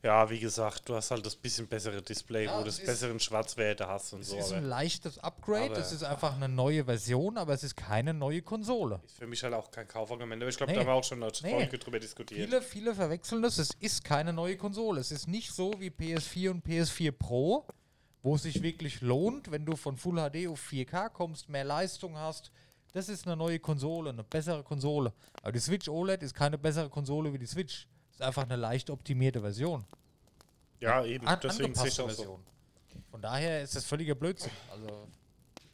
[0.02, 2.86] Ja, wie gesagt, du hast halt das bisschen bessere Display, Ja, wo du es das
[2.86, 4.38] besseren Schwarzwerte hast und Es so.
[4.38, 8.42] ist ein leichtes Upgrade, es ist einfach eine neue Version, aber es ist keine neue
[8.42, 9.02] Konsole.
[9.06, 10.42] ist für mich halt auch kein Kaufargument.
[10.42, 10.76] Aber ich glaube, Nee.
[10.78, 11.52] da haben wir auch schon als Nee.
[11.52, 12.40] Folge drüber diskutiert.
[12.48, 13.58] Viele, viele verwechseln das.
[13.58, 15.02] Es ist keine neue Konsole.
[15.02, 17.66] Es ist nicht so wie PS4 und PS4 Pro,
[18.24, 22.18] wo es sich wirklich lohnt, wenn du von Full HD auf 4K kommst, mehr Leistung
[22.18, 22.52] hast.
[22.94, 25.14] Das ist eine neue Konsole, eine bessere Konsole.
[25.42, 27.86] Aber die Switch OLED ist keine bessere Konsole wie die Switch.
[28.20, 29.86] Ist einfach eine leicht optimierte Version.
[30.82, 31.26] Ja, eben.
[31.26, 32.16] An Deswegen sehe ich angepasste auch so.
[32.16, 32.44] Version.
[33.12, 34.52] Von daher ist das völliger Blödsinn.
[34.72, 35.08] Also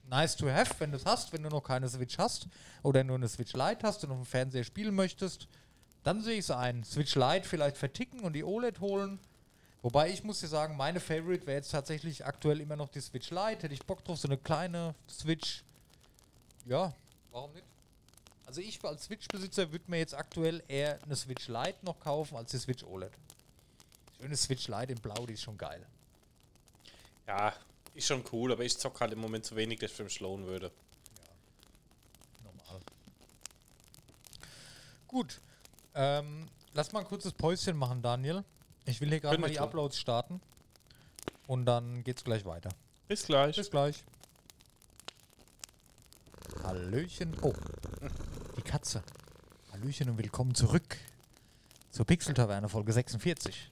[0.10, 2.47] nice to have, wenn du es hast, wenn du noch keine Switch hast
[2.84, 5.47] oder nur eine Switch Lite hast und auf dem Fernseher spielen möchtest,
[6.03, 6.84] dann sehe ich es ein.
[6.84, 9.19] Switch Lite vielleicht verticken und die OLED holen.
[9.81, 13.31] Wobei ich muss dir sagen, meine Favorite wäre jetzt tatsächlich aktuell immer noch die Switch
[13.31, 13.63] Lite.
[13.63, 15.63] Hätte ich Bock drauf, so eine kleine Switch.
[16.65, 16.93] Ja,
[17.31, 17.65] warum nicht?
[18.45, 22.51] Also ich als Switch-Besitzer würde mir jetzt aktuell eher eine Switch Lite noch kaufen als
[22.51, 23.12] die Switch OLED.
[24.21, 25.86] Eine Switch Lite in Blau, die ist schon geil.
[27.27, 27.53] Ja,
[27.95, 30.19] ist schon cool, aber ich zock halt im Moment zu wenig, dass ich für mich
[30.19, 30.71] lohnen würde.
[32.43, 32.81] Normal.
[35.08, 35.41] Gut.
[35.95, 38.43] Ähm, lass mal ein kurzes Päuschen machen, Daniel.
[38.86, 39.63] Ich will hier gerade mal die tun.
[39.63, 40.39] Uploads starten.
[41.47, 42.69] Und dann geht's gleich weiter.
[43.08, 43.55] Bis gleich.
[43.55, 44.03] Bis gleich.
[46.63, 47.36] Hallöchen.
[47.41, 47.53] Oh.
[48.65, 49.04] Katze.
[49.71, 50.97] Hallöchen und willkommen zurück
[51.91, 53.71] zur Pixel-Taverne, Folge 46.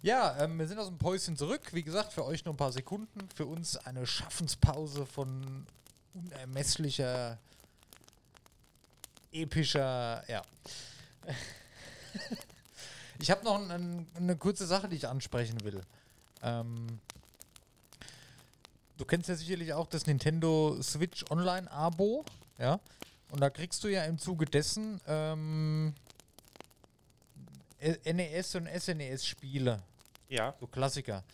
[0.00, 1.60] Ja, ähm, wir sind aus dem Päuschen zurück.
[1.72, 3.28] Wie gesagt, für euch nur ein paar Sekunden.
[3.34, 5.66] Für uns eine Schaffenspause von
[6.14, 7.38] unermesslicher,
[9.32, 10.42] epischer, ja.
[13.20, 15.82] ich habe noch ein, eine kurze Sache, die ich ansprechen will.
[16.42, 17.00] Ähm,
[18.96, 22.24] du kennst ja sicherlich auch das Nintendo Switch Online Abo,
[22.58, 22.80] ja?
[23.30, 25.94] Und da kriegst du ja im Zuge dessen ähm,
[27.80, 29.82] NES und SNES-Spiele.
[30.28, 30.54] Ja.
[30.60, 31.24] So Klassiker.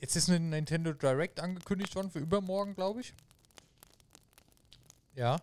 [0.00, 3.14] Jetzt ist ein Nintendo Direct angekündigt worden für übermorgen, glaube ich.
[5.14, 5.38] Ja.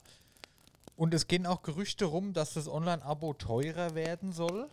[0.96, 4.70] Und es gehen auch Gerüchte rum, dass das Online-Abo teurer werden soll.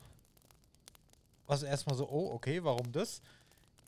[1.47, 3.23] Was erstmal so, oh, okay, warum das?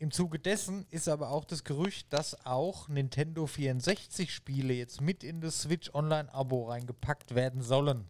[0.00, 5.24] Im Zuge dessen ist aber auch das Gerücht, dass auch Nintendo 64 Spiele jetzt mit
[5.24, 8.06] in das Switch Online-Abo reingepackt werden sollen.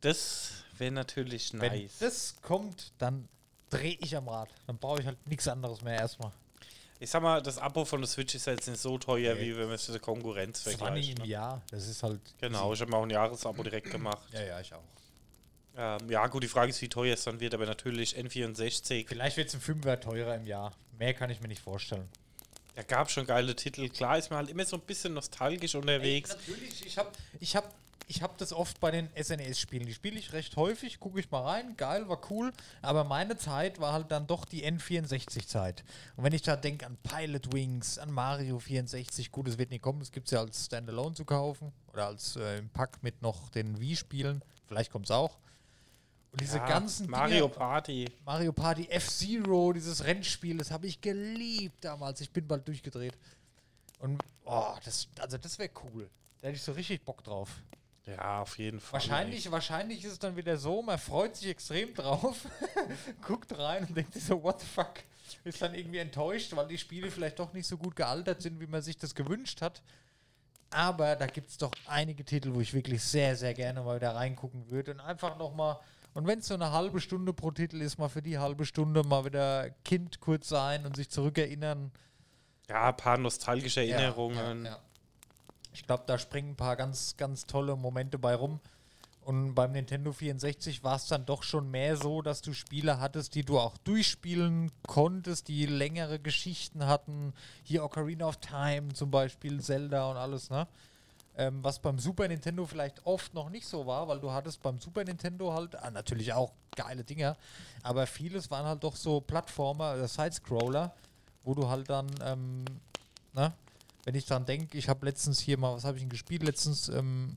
[0.00, 1.98] Das wäre natürlich Wenn nice.
[1.98, 3.28] das kommt, dann
[3.70, 4.48] drehe ich am Rad.
[4.66, 6.32] Dann brauche ich halt nichts anderes mehr erstmal.
[6.98, 9.40] Ich sag mal, das Abo von der Switch ist ja jetzt nicht so teuer, Nee.
[9.40, 11.18] wie wenn man es mit der Konkurrenz 20 vergleicht.
[11.18, 11.28] im Ne?
[11.30, 12.20] Jahr, das ist halt.
[12.38, 14.28] Genau, ich habe mir auch ein Jahresabo direkt gemacht.
[14.32, 14.82] Ja, ja, ich auch.
[15.76, 19.06] Ähm, ja, gut, die Frage ist, wie teuer es dann wird, aber natürlich N64.
[19.06, 20.72] Vielleicht wird es ein Fünfer teurer im Jahr.
[20.98, 22.08] Mehr kann ich mir nicht vorstellen.
[22.74, 23.88] Da gab schon geile Titel.
[23.88, 26.30] Klar ist man halt immer so ein bisschen nostalgisch unterwegs.
[26.30, 27.74] natürlich, ich habe ich hab,
[28.06, 29.86] ich hab das oft bei den SNES-Spielen.
[29.86, 32.52] Die spiele ich recht häufig, gucke ich mal rein, geil, war cool.
[32.80, 35.84] Aber meine Zeit war halt dann doch die N64-Zeit.
[36.16, 39.82] Und wenn ich da denke an Pilot Wings, an Mario 64, gut, es wird nicht
[39.82, 41.72] kommen, das gibt es ja als Standalone zu kaufen.
[41.92, 44.42] Oder als äh, im Pack mit noch den Wii-Spielen.
[44.68, 45.38] Vielleicht kommt es auch.
[46.32, 48.08] Und diese Ja, ganzen Mario Dinger- Party.
[48.24, 52.20] Mario Party F-Zero, dieses Rennspiel, das habe ich geliebt damals.
[52.20, 53.16] Ich bin bald durchgedreht.
[53.98, 56.08] Und oh, das, also das wäre cool.
[56.40, 57.50] Da hätte ich so richtig Bock drauf.
[58.06, 58.94] Ja, auf jeden Fall.
[58.94, 62.46] Wahrscheinlich, wahrscheinlich ist es dann wieder so, man freut sich extrem drauf,
[63.26, 64.94] guckt rein und denkt sich so, what the fuck?
[65.44, 68.66] Ist dann irgendwie enttäuscht, weil die Spiele vielleicht doch nicht so gut gealtert sind, wie
[68.66, 69.82] man sich das gewünscht hat.
[70.70, 74.14] Aber da gibt es doch einige Titel, wo ich wirklich sehr, sehr gerne mal wieder
[74.14, 75.78] reingucken würde und einfach nochmal,
[76.14, 79.04] und wenn es so eine halbe Stunde pro Titel ist, mal für die halbe Stunde
[79.04, 81.92] mal wieder Kind kurz sein und sich zurückerinnern.
[82.68, 84.64] Ja, ein paar nostalgische Erinnerungen.
[84.64, 84.78] Ja, ja.
[85.72, 88.60] Ich glaube, da springen ein paar ganz, ganz tolle Momente bei rum.
[89.22, 93.34] Und beim Nintendo 64 war es dann doch schon mehr so, dass du Spiele hattest,
[93.34, 97.34] die du auch durchspielen konntest, die längere Geschichten hatten.
[97.62, 100.66] Hier Ocarina of Time zum Beispiel, Zelda und alles, ne?
[101.36, 104.80] Ähm, was beim Super Nintendo vielleicht oft noch nicht so war, weil du hattest beim
[104.80, 107.36] Super Nintendo halt ah, natürlich auch geile Dinger,
[107.82, 110.92] aber vieles waren halt doch so Plattformer oder Sidescroller,
[111.44, 112.64] wo du halt dann, ähm,
[113.32, 113.52] ne?
[114.04, 116.42] Wenn ich dran denke, ich habe letztens hier mal, was habe ich denn gespielt?
[116.42, 117.36] Letztens ähm,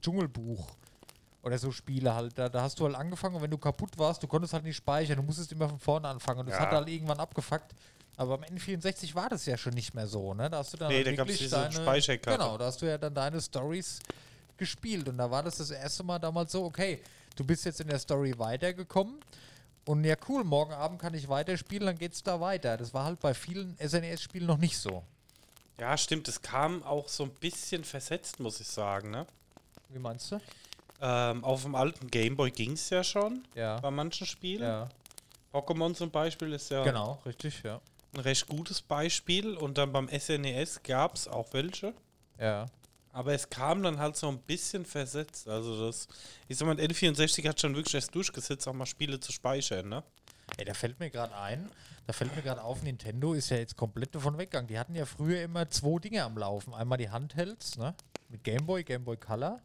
[0.00, 0.66] Dschungelbuch
[1.42, 2.36] oder so Spiele halt.
[2.38, 4.76] Da, da hast du halt angefangen und wenn du kaputt warst, du konntest halt nicht
[4.76, 6.62] speichern, du musstest immer von vorne anfangen und das Ja.
[6.62, 7.74] hat halt irgendwann abgefuckt.
[8.16, 10.50] Aber beim N64 war das ja schon nicht mehr so, ne?
[10.50, 12.38] Da hast du dann Nee, halt da gab's deine, Speicherkarte.
[12.38, 14.00] Genau, da hast du ja dann deine Stories
[14.56, 17.00] gespielt und da war das das erste Mal damals so, okay,
[17.36, 19.16] du bist jetzt in der Story weitergekommen
[19.86, 22.76] und ja cool, morgen Abend kann ich weiterspielen, dann geht's da weiter.
[22.76, 25.02] Das war halt bei vielen SNES-Spielen noch nicht so.
[25.80, 26.28] Ja, stimmt.
[26.28, 29.10] Es kam auch so ein bisschen versetzt, muss ich sagen.
[29.10, 29.26] Ne?
[29.88, 30.40] Wie meinst du?
[31.00, 33.80] Ähm, auf dem alten Gameboy ging es ja schon Ja.
[33.80, 34.62] bei manchen Spielen.
[34.62, 34.88] Ja,
[35.52, 37.80] Pokémon zum Beispiel ist ja genau, richtig, ja.
[38.14, 39.56] Ein recht gutes Beispiel.
[39.56, 41.94] Und dann beim SNES gab es auch welche.
[42.38, 42.66] Ja.
[43.12, 45.46] Aber es kam dann halt so ein bisschen versetzt.
[45.48, 46.08] Also das,
[46.48, 50.02] ich sag mal, N64 hat schon wirklich erst durchgesetzt, auch mal Spiele zu speichern, ne?
[50.56, 51.70] Ey, da fällt mir gerade ein,
[52.06, 54.68] da fällt mir gerade auf, Nintendo ist ja jetzt komplett davon weggegangen.
[54.68, 56.74] Die hatten ja früher immer zwei Dinge am Laufen.
[56.74, 57.94] Einmal die Handhelds, ne?
[58.28, 59.60] Mit Gameboy, Gameboy Color,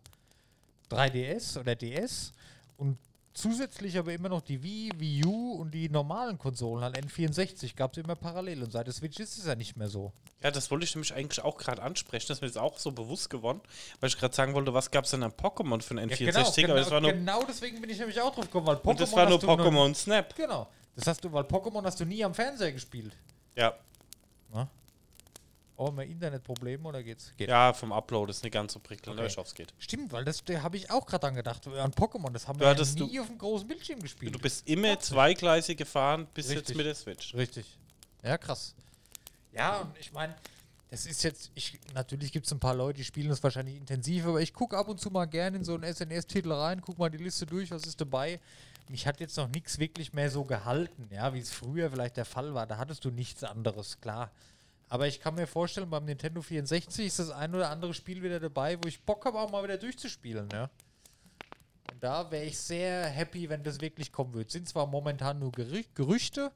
[0.92, 2.34] 3DS oder DS
[2.78, 2.98] und
[3.38, 7.92] zusätzlich aber immer noch die Wii, Wii U und die normalen Konsolen, halt N64, gab
[7.96, 8.64] es immer parallel.
[8.64, 10.12] Und seit der Switch ist es ja nicht mehr so.
[10.42, 12.26] Ja, das wollte ich nämlich eigentlich auch gerade ansprechen.
[12.28, 13.62] Das ist mir jetzt auch so bewusst geworden,
[14.00, 16.56] weil ich gerade sagen wollte, was gab es denn an Pokémon für einen N64?
[16.56, 18.90] genau, aber das war nur, genau deswegen bin ich nämlich auch drauf gekommen, weil Pokémon
[18.90, 20.36] und das war nur Pokémon Snap.
[20.36, 20.68] Genau.
[20.96, 23.16] Das hast du, weil Pokémon hast du nie am Fernseher gespielt.
[23.56, 23.76] Ja.
[25.80, 27.34] Oh, mehr Internetprobleme oder geht's?
[27.38, 27.50] Geht.
[27.50, 29.32] ja, vom Upload ist nicht ganz so prickelnd, Okay.
[29.38, 29.74] aber geht.
[29.78, 31.68] Stimmt, weil das da habe ich auch gerade angedacht.
[31.68, 34.34] An Pokémon, das haben Du wir ja nie auf dem großen Bildschirm gespielt.
[34.34, 36.70] Du bist immer zweigleisig gefahren, bis Richtig.
[36.70, 37.36] jetzt mit der Switch.
[37.36, 37.78] Richtig.
[38.24, 38.74] Ja, krass.
[39.54, 40.36] Ja, und ich meine,
[40.90, 44.26] das ist jetzt, ich, natürlich gibt es ein paar Leute, die spielen das wahrscheinlich intensiv,
[44.26, 47.10] aber ich gucke ab und zu mal gerne in so einen SNS-Titel rein, guck mal
[47.12, 48.40] die Liste durch, was ist dabei.
[48.90, 52.26] Mich hat jetzt noch nichts wirklich mehr so gehalten, ja, wie es früher vielleicht der
[52.26, 52.66] Fall war.
[52.66, 54.32] Da hattest du nichts anderes, klar.
[54.90, 58.40] Aber ich kann mir vorstellen, beim Nintendo 64 ist das ein oder andere Spiel wieder
[58.40, 60.48] dabei, wo ich Bock habe, auch mal wieder durchzuspielen.
[60.54, 60.70] Ja?
[61.92, 64.50] Und da wäre ich sehr happy, wenn das wirklich kommen würde.
[64.50, 66.52] Sind zwar momentan nur Gerü Gerüchte,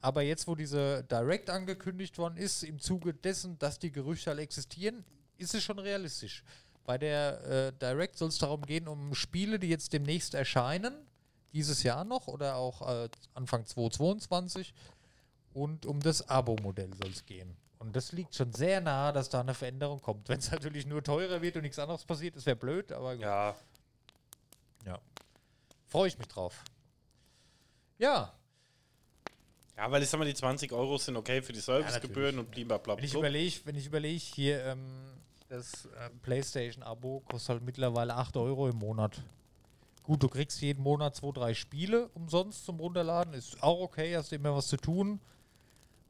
[0.00, 4.40] aber jetzt, wo diese Direct angekündigt worden ist, im Zuge dessen, dass die Gerüchte halt
[4.40, 5.04] existieren,
[5.38, 6.44] ist es schon realistisch.
[6.84, 10.94] Bei der äh, Direct soll es darum gehen, um Spiele, die jetzt demnächst erscheinen,
[11.52, 14.74] dieses Jahr noch oder auch äh, Anfang 2022.
[15.54, 17.56] Und um das Abo-Modell soll es gehen.
[17.82, 20.28] Und das liegt schon sehr nahe, dass da eine Veränderung kommt.
[20.28, 23.22] Wenn es natürlich nur teurer wird und nichts anderes passiert, das wäre blöd, aber gut.
[23.22, 23.56] Ja,
[24.86, 24.98] Ja.
[25.88, 26.64] Freue ich mich drauf.
[27.98, 28.32] Ja,
[29.76, 32.62] ja, weil ich sag mal, die 20 Euro sind okay für die Servicegebühren natürlich.
[32.62, 32.98] und blablabla.
[32.98, 35.12] wenn ich überlege, wenn ich überlege, hier ähm,
[35.48, 39.22] das ähm, PlayStation-Abo kostet halt mittlerweile 8 Euro im Monat.
[40.02, 43.34] Gut, du kriegst jeden Monat zwei, drei Spiele umsonst zum Runterladen.
[43.34, 45.20] Ist auch okay, hast immer was zu tun.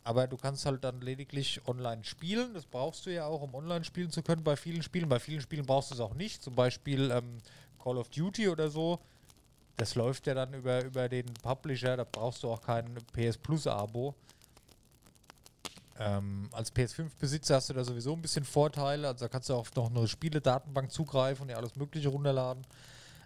[0.05, 2.55] Aber du kannst halt dann lediglich online spielen.
[2.55, 5.09] Das brauchst du ja auch, um online spielen zu können bei vielen Spielen.
[5.09, 6.43] Bei vielen Spielen brauchst du es auch nicht.
[6.43, 7.39] Zum Beispiel ähm,
[7.83, 8.99] Call of Duty oder so.
[9.77, 11.97] Das läuft ja dann über, über den Publisher.
[11.97, 14.15] Da brauchst du auch kein PS Plus-Abo.
[15.99, 19.07] Ähm, als PS5-Besitzer hast du da sowieso ein bisschen Vorteile.
[19.07, 22.65] Also da kannst du auf noch eine Spieledatenbank zugreifen und ja alles Mögliche runterladen.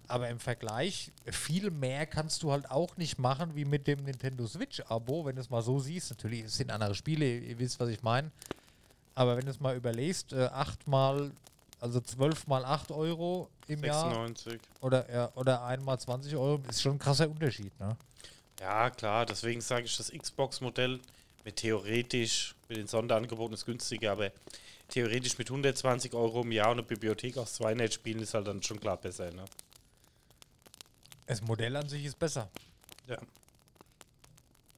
[0.09, 4.47] Aber im Vergleich, viel mehr kannst du halt auch nicht machen wie mit dem Nintendo
[4.47, 6.11] Switch-Abo, wenn du es mal so siehst.
[6.11, 8.31] Natürlich es sind andere Spiele, ihr, wisst, was ich meine.
[9.15, 11.33] Aber wenn du es mal überlegst, äh, 8 mal,
[11.81, 14.61] also 12 mal 8 Euro im Jahr 96.
[14.81, 17.79] oder, ja, oder einmal 20 Euro, ist schon ein krasser Unterschied.
[17.81, 17.97] Ne?
[18.61, 21.01] Ja, klar, deswegen sage ich, das Xbox-Modell
[21.45, 24.31] mit theoretisch, mit den Sonderangeboten ist günstiger, aber
[24.89, 28.63] theoretisch mit 120 Euro im Jahr und eine Bibliothek aus 200 Spielen ist halt dann
[28.63, 29.45] schon klar besser, ne?
[31.27, 32.49] Das Modell an sich ist besser.
[33.07, 33.19] Ja.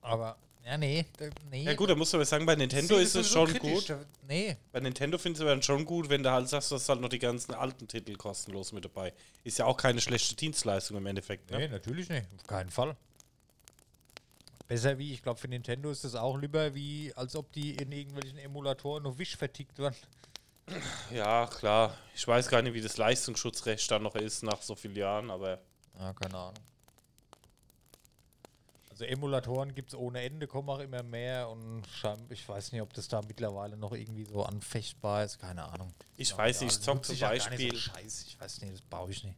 [0.01, 1.05] Aber, ja, nee.
[1.19, 3.49] da- nee Ja gut, da musst du aber sagen, bei Nintendo ist es sowieso schon
[3.53, 3.91] kritisch, gut.
[3.91, 6.89] da- Nee, Bei Nintendo findest du dann schon gut, wenn du halt sagst, du hast
[6.89, 9.13] halt noch die ganzen alten Titel kostenlos mit dabei.
[9.45, 11.59] Ist ja auch keine schlechte Dienstleistung im Endeffekt, ne?
[11.59, 12.27] Nee, natürlich nicht.
[12.37, 12.95] Auf keinen Fall.
[14.67, 17.91] Besser wie, ich glaube, für Nintendo ist es auch lieber, wie als ob die in
[17.91, 19.97] irgendwelchen Emulatoren nur Wisch vertickt werden.
[21.11, 21.97] Ja, klar.
[22.15, 25.59] Ich weiß gar nicht, wie das Leistungsschutzrecht da noch ist nach so vielen Jahren, aber
[25.99, 26.55] Ja, keine Ahnung.
[28.91, 31.85] Also Emulatoren gibt es ohne Ende, kommen auch immer mehr und
[32.31, 35.93] ich weiß nicht, ob das da mittlerweile noch irgendwie so anfechtbar ist, keine Ahnung.
[36.17, 38.73] ich Ja, weiß nicht, ich das zock nutze zum Beispiel, So Scheiße, ich weiß nicht,
[38.75, 39.37] das baue ich nicht.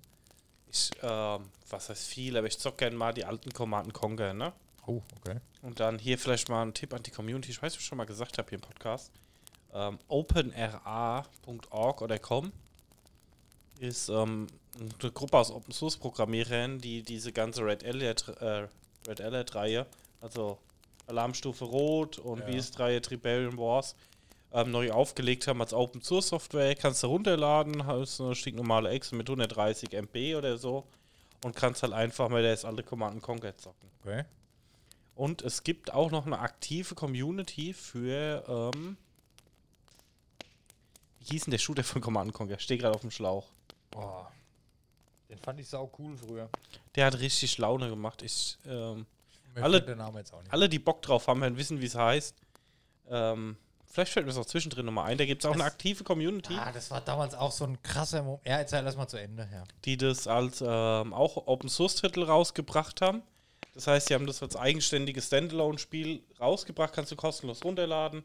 [0.70, 4.54] ich, ähm, was heißt viel, aber ich zock gerne mal die alten Command Conquer, ne?
[4.86, 5.40] Oh, okay.
[5.60, 7.50] Und dann hier vielleicht mal ein Tipp an die Community.
[7.50, 9.12] Ich weiß, wie ich schon mal gesagt habe hier im Podcast.
[9.74, 12.50] Ähm, openra.org oder com
[13.80, 14.46] ist ähm,
[14.78, 18.68] eine Gruppe aus Open Source Programmierern, die diese ganze Red Alert, äh,
[19.08, 19.86] Red Alert Reihe,
[20.20, 20.58] also
[21.06, 22.46] Alarmstufe Rot und Ja.
[22.48, 23.96] wie ist Reihe Tribarium Wars,
[24.52, 26.74] ähm, neu aufgelegt haben als Open Source Software.
[26.76, 30.86] Kannst du runterladen, hast eine stinknormale Excel mit 130 MB oder so
[31.44, 33.88] und kannst halt einfach mal das alte Command Conquer zocken.
[34.02, 34.24] Okay.
[35.14, 38.96] Und es gibt auch noch eine aktive Community für, ähm,
[41.18, 42.58] wie hieß denn der Shooter von Command Conquer?
[42.58, 43.46] Steht gerade auf dem Schlauch.
[43.90, 44.30] Boah.
[45.28, 46.48] Den fand ich sau cool früher.
[46.96, 48.22] Der hat richtig Laune gemacht.
[48.22, 49.06] Ich, ähm,
[49.54, 50.52] Mir Alle- fällt der Name jetzt auch nicht.
[50.52, 52.36] alle, die Bock drauf haben, werden wissen, wie es heißt.
[53.08, 55.18] Ähm, vielleicht fällt mir das auch zwischendrin nochmal ein.
[55.18, 57.80] Da gibt es auch Das- eine aktive Community, Ah, das war damals auch so ein
[57.82, 58.46] krasser Moment.
[58.46, 59.64] Ja, erzähl das mal zu Ende, ja.
[59.84, 63.22] die das als ähm, auch Open Source Titel rausgebracht haben.
[63.74, 68.24] Das heißt, sie haben das als eigenständiges Standalone-Spiel rausgebracht, kannst du kostenlos runterladen.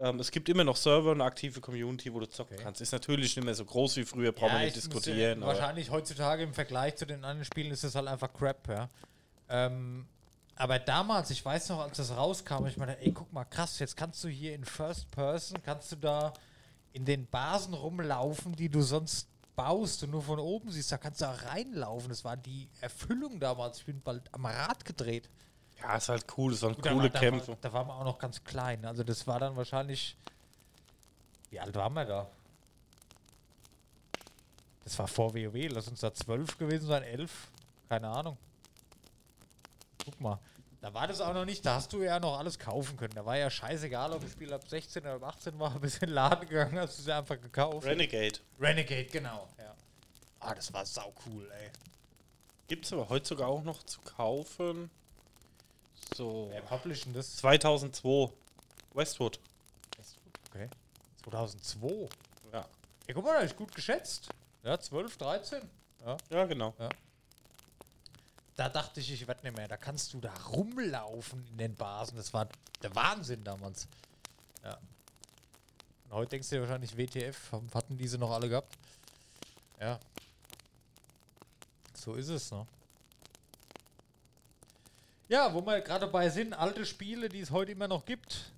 [0.00, 2.64] Ähm, es gibt immer noch Server und eine aktive Community, wo du zocken Okay.
[2.64, 2.80] kannst.
[2.80, 5.40] Ist natürlich nicht mehr so groß wie früher, brauchen wir nicht diskutieren.
[5.40, 8.66] Ja, aber wahrscheinlich heutzutage im Vergleich zu den anderen Spielen ist es halt einfach Crap,
[8.68, 8.88] ja.
[9.50, 10.06] Ähm,
[10.56, 13.96] aber damals, ich weiß noch, als das rauskam, ich meine, ey, guck mal, krass, jetzt
[13.96, 16.32] kannst du hier in First Person, kannst du da
[16.92, 21.20] in den Basen rumlaufen, die du sonst baust und nur von oben siehst, da kannst
[21.20, 22.08] du da reinlaufen.
[22.08, 23.78] Das war die Erfüllung damals.
[23.78, 25.28] Ich bin bald am Rad gedreht.
[25.80, 27.48] Ja, ist halt cool, es waren Gut, coole da, Kämpfe.
[27.48, 28.84] war, da waren wir auch noch ganz klein.
[28.84, 30.16] Also das war dann wahrscheinlich.
[31.50, 32.26] Wie alt waren wir da?
[34.84, 35.68] Das war vor WoW.
[35.72, 37.48] Lass uns da zwölf gewesen sein, elf.
[37.88, 38.36] Keine Ahnung.
[40.04, 40.38] Guck mal.
[40.80, 43.12] Da war das auch noch nicht, da hast du ja noch alles kaufen können.
[43.14, 46.06] Da war ja scheißegal, ob das Spiel ab 16 oder ab 18 war, bis in
[46.06, 47.86] den Laden gegangen, hast du es ja einfach gekauft.
[47.86, 48.38] Renegade.
[48.58, 49.46] Renegade, genau.
[49.58, 49.74] Ja.
[50.40, 51.68] Ah, das war sau cool, ey.
[52.66, 54.90] Gibt es aber heute sogar auch noch zu kaufen.
[56.20, 56.48] So.
[56.50, 57.36] Wer publishen das?
[57.36, 58.30] 2002.
[58.92, 59.40] Westwood.
[60.50, 60.68] Okay.
[61.24, 62.08] 2002.
[62.52, 62.66] Ja.
[63.06, 64.28] Ja, guck mal, da ich gut geschätzt.
[64.62, 65.62] Ja, 12, 13.
[66.04, 66.18] Ja.
[66.28, 66.74] Ja, genau.
[68.54, 69.66] Da dachte ich, ich werde nicht mehr.
[69.66, 72.18] Da kannst du da rumlaufen in den Basen.
[72.18, 72.46] Das war
[72.82, 73.88] der Wahnsinn damals.
[74.62, 74.76] Ja.
[76.04, 78.76] Und heute denkst du dir wahrscheinlich WTF, haben- hatten diese noch alle gehabt?
[79.80, 79.98] Ja.
[81.94, 82.66] So ist es, ne?
[85.30, 88.50] Ja, wo wir gerade dabei sind, alte Spiele, die es heute immer noch gibt.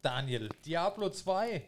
[0.00, 1.62] Daniel, Diablo 2,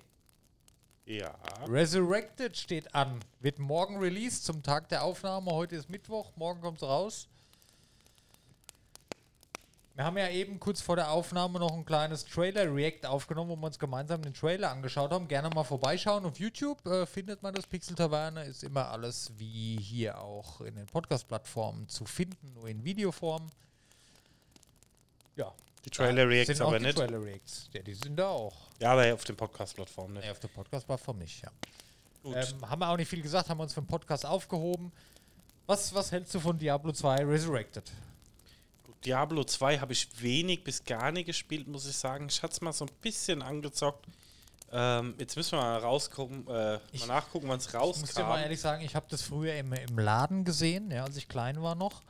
[1.04, 1.34] Ja.
[1.68, 3.20] Resurrected steht an.
[3.40, 5.50] Wird morgen released zum Tag der Aufnahme.
[5.50, 7.28] Heute ist Mittwoch, morgen kommt es raus.
[9.94, 13.66] Wir haben ja eben kurz vor der Aufnahme noch ein kleines Trailer-React aufgenommen, wo wir
[13.66, 15.28] uns gemeinsam den Trailer angeschaut haben.
[15.28, 16.24] Gerne mal vorbeischauen.
[16.24, 18.44] Auf YouTube äh, findet man das Pixel Taverne.
[18.44, 23.50] Ist immer alles wie hier auch in den Podcast-Plattformen zu finden, nur in Videoform.
[25.36, 25.52] Ja.
[25.84, 26.96] Die Trailer Reacts sind auch aber die nicht.
[26.96, 27.68] Trailer Reacts.
[27.72, 28.54] Ja, die sind da auch.
[28.80, 30.24] Ja, aber auf den Podcast-Plattformen nicht.
[30.24, 31.50] Nee, auf der Podcast-Plattform nicht, ja.
[32.22, 32.36] Gut.
[32.36, 34.90] Ähm, haben wir auch nicht viel gesagt, haben wir uns für den Podcast aufgehoben.
[35.66, 37.90] Was, was hältst du von Diablo 2 Resurrected?
[38.84, 42.26] Gut, Diablo 2 habe ich wenig bis gar nicht gespielt, muss ich sagen.
[42.30, 44.06] Ich hatte es mal so ein bisschen angezockt.
[44.72, 48.24] Ähm, jetzt müssen wir mal rausgucken, äh, Ich- mal nachgucken, wann es Ich muss dir
[48.24, 51.62] mal ehrlich sagen, ich habe das früher im, im Laden gesehen, ja, als ich klein
[51.62, 52.02] war noch.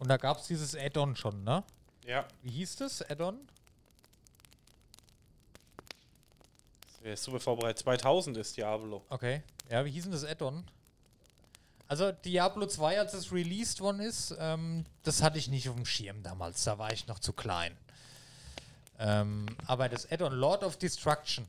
[0.00, 1.62] Und da gab es dieses Add-on schon, ne?
[2.06, 3.38] Ja, Wie hieß das, Add-on?
[7.04, 7.78] der ist super vorbereitet.
[7.78, 9.02] 2000 ist Diablo.
[9.08, 9.42] Okay.
[9.70, 10.64] Ja, wie hieß denn das Add-on?
[11.88, 15.86] Also Diablo 2, als es released worden ist, ähm, das hatte ich nicht auf dem
[15.86, 16.62] Schirm damals.
[16.64, 17.76] Da war ich noch zu klein.
[18.98, 21.46] Ähm, aber das Add-on Lord of Destruction,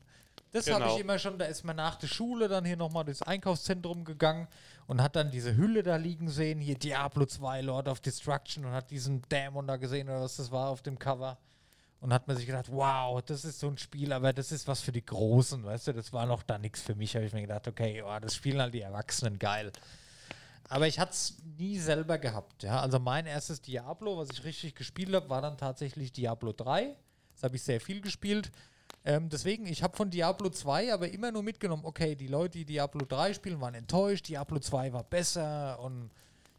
[0.54, 0.96] das habe Genau.
[0.96, 4.48] ich immer schon, da ist man nach der Schule dann hier nochmal durchs Einkaufszentrum gegangen
[4.92, 8.74] und hat dann diese Hülle da liegen sehen, hier Diablo 2 Lord of Destruction und
[8.74, 11.38] hat diesen Dämon da gesehen oder was das war auf dem Cover.
[12.02, 14.82] Und hat man sich gedacht, wow, das ist so ein Spiel, aber das ist was
[14.82, 17.16] für die Großen, weißt du, das war noch da nichts für mich.
[17.16, 19.72] Habe ich mir gedacht, okay, oh, das spielen halt die Erwachsenen geil.
[20.68, 22.64] Aber ich hatte es nie selber gehabt.
[22.64, 22.82] Ja?
[22.82, 26.98] Also mein erstes Diablo, was ich richtig gespielt habe, war dann tatsächlich Diablo 3.
[27.36, 28.52] Das habe ich sehr viel gespielt.
[29.04, 32.66] Ähm, deswegen, ich habe von Diablo 2 aber immer nur mitgenommen, okay, die Leute, die
[32.66, 36.12] Diablo 3 spielen, waren enttäuscht, Diablo 2 war besser und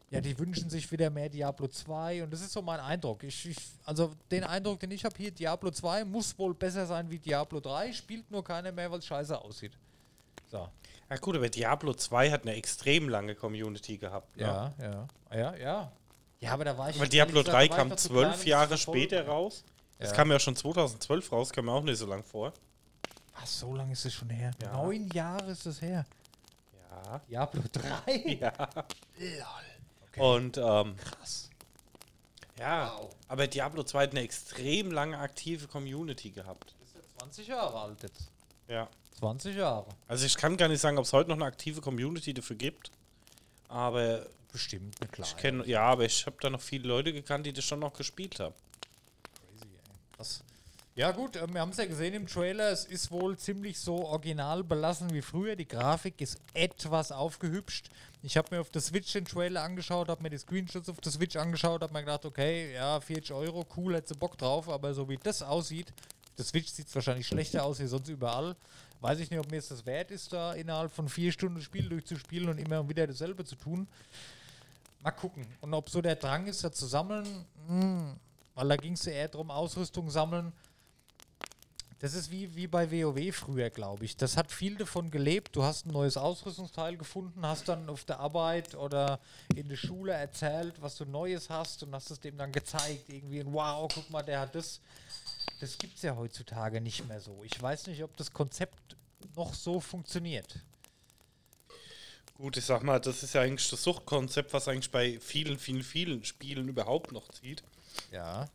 [0.09, 3.23] ja, die wünschen sich wieder mehr Diablo 2 und das ist so mein Eindruck.
[3.23, 7.09] Ich, ich, also den Eindruck, den ich habe hier, Diablo 2 muss wohl besser sein
[7.09, 9.71] wie Diablo 3, spielt nur keiner mehr, weil es scheiße aussieht.
[10.51, 10.69] So.
[11.09, 14.37] Ja gut, aber Diablo 2 hat eine extrem lange Community gehabt.
[14.37, 14.43] Ne?
[14.43, 15.07] Ja, ja.
[15.35, 15.91] Ja, ja.
[16.41, 16.97] Ja, aber da war ich.
[16.97, 19.63] Aber Diablo ehrlich gesagt, 3 da war ich kam zwölf Jahre später raus.
[20.03, 20.17] Das Ja.
[20.17, 22.51] kam ja schon 2012 raus, kam mir auch nicht so lang vor.
[23.35, 24.51] Ach, so lange ist es schon her.
[24.61, 24.73] Ja.
[24.73, 26.05] Neun Jahre ist es her.
[27.05, 27.19] Ja.
[27.29, 28.37] Diablo 3?
[28.41, 28.53] Ja.
[29.17, 29.39] Lol.
[30.09, 30.19] Okay.
[30.21, 31.49] Und ähm, krass.
[32.59, 33.15] ja, Wow.
[33.29, 36.75] aber Diablo 2 hat eine extrem lange aktive Community gehabt.
[36.83, 38.29] Ist ja 20 Jahre alt jetzt.
[38.67, 38.89] Ja.
[39.19, 39.87] 20 Jahre.
[40.09, 42.91] Also ich kann gar nicht sagen, ob es heute noch eine aktive Community dafür gibt.
[43.69, 45.27] Aber Bestimmt, eine kleine.
[45.31, 47.93] ich kenne, ja, aber ich habe da noch viele Leute gekannt, die das schon noch
[47.93, 48.53] gespielt haben.
[50.15, 50.43] Krass.
[50.95, 54.05] Ja gut, ähm, wir haben es ja gesehen im Trailer, es ist wohl ziemlich so
[54.05, 55.55] original belassen wie früher.
[55.55, 57.89] Die Grafik ist etwas aufgehübscht.
[58.21, 61.11] Ich habe mir auf der Switch den Trailer angeschaut, habe mir die Screenshots auf der
[61.11, 65.09] Switch angeschaut, habe mir gedacht, okay, ja, 40 Euro, cool, hätte Bock drauf, aber so
[65.09, 65.91] wie das aussieht,
[66.37, 68.55] der Switch sieht es wahrscheinlich schlechter aus wie sonst überall.
[69.01, 71.65] Weiß ich nicht, ob mir es das wert ist, da innerhalb von vier Stunden das
[71.65, 73.87] Spiel durchzuspielen und immer wieder dasselbe zu tun.
[75.01, 75.45] Mal gucken.
[75.59, 78.15] Und ob so der Drang ist, da zu sammeln, hm,
[78.55, 80.53] weil da ging es eher darum, Ausrüstung sammeln.
[81.99, 84.17] Das ist wie, wie bei WoW früher, glaube ich.
[84.17, 85.55] Das hat viel davon gelebt.
[85.55, 89.21] Du hast ein neues Ausrüstungsteil gefunden, hast dann auf der Arbeit oder
[89.55, 93.07] in der Schule erzählt, was du Neues hast und hast es dem dann gezeigt.
[93.07, 94.81] Irgendwie, und wow, guck mal, der hat das.
[95.61, 97.41] Das gibt es ja heutzutage nicht mehr so.
[97.45, 98.97] Ich weiß nicht, ob das Konzept
[99.37, 100.59] noch so funktioniert.
[102.35, 105.83] Gut, ich sag mal, das ist ja eigentlich das Suchtkonzept, was eigentlich bei vielen, vielen,
[105.83, 107.63] vielen Spielen überhaupt noch zieht.
[108.13, 108.47] Ja.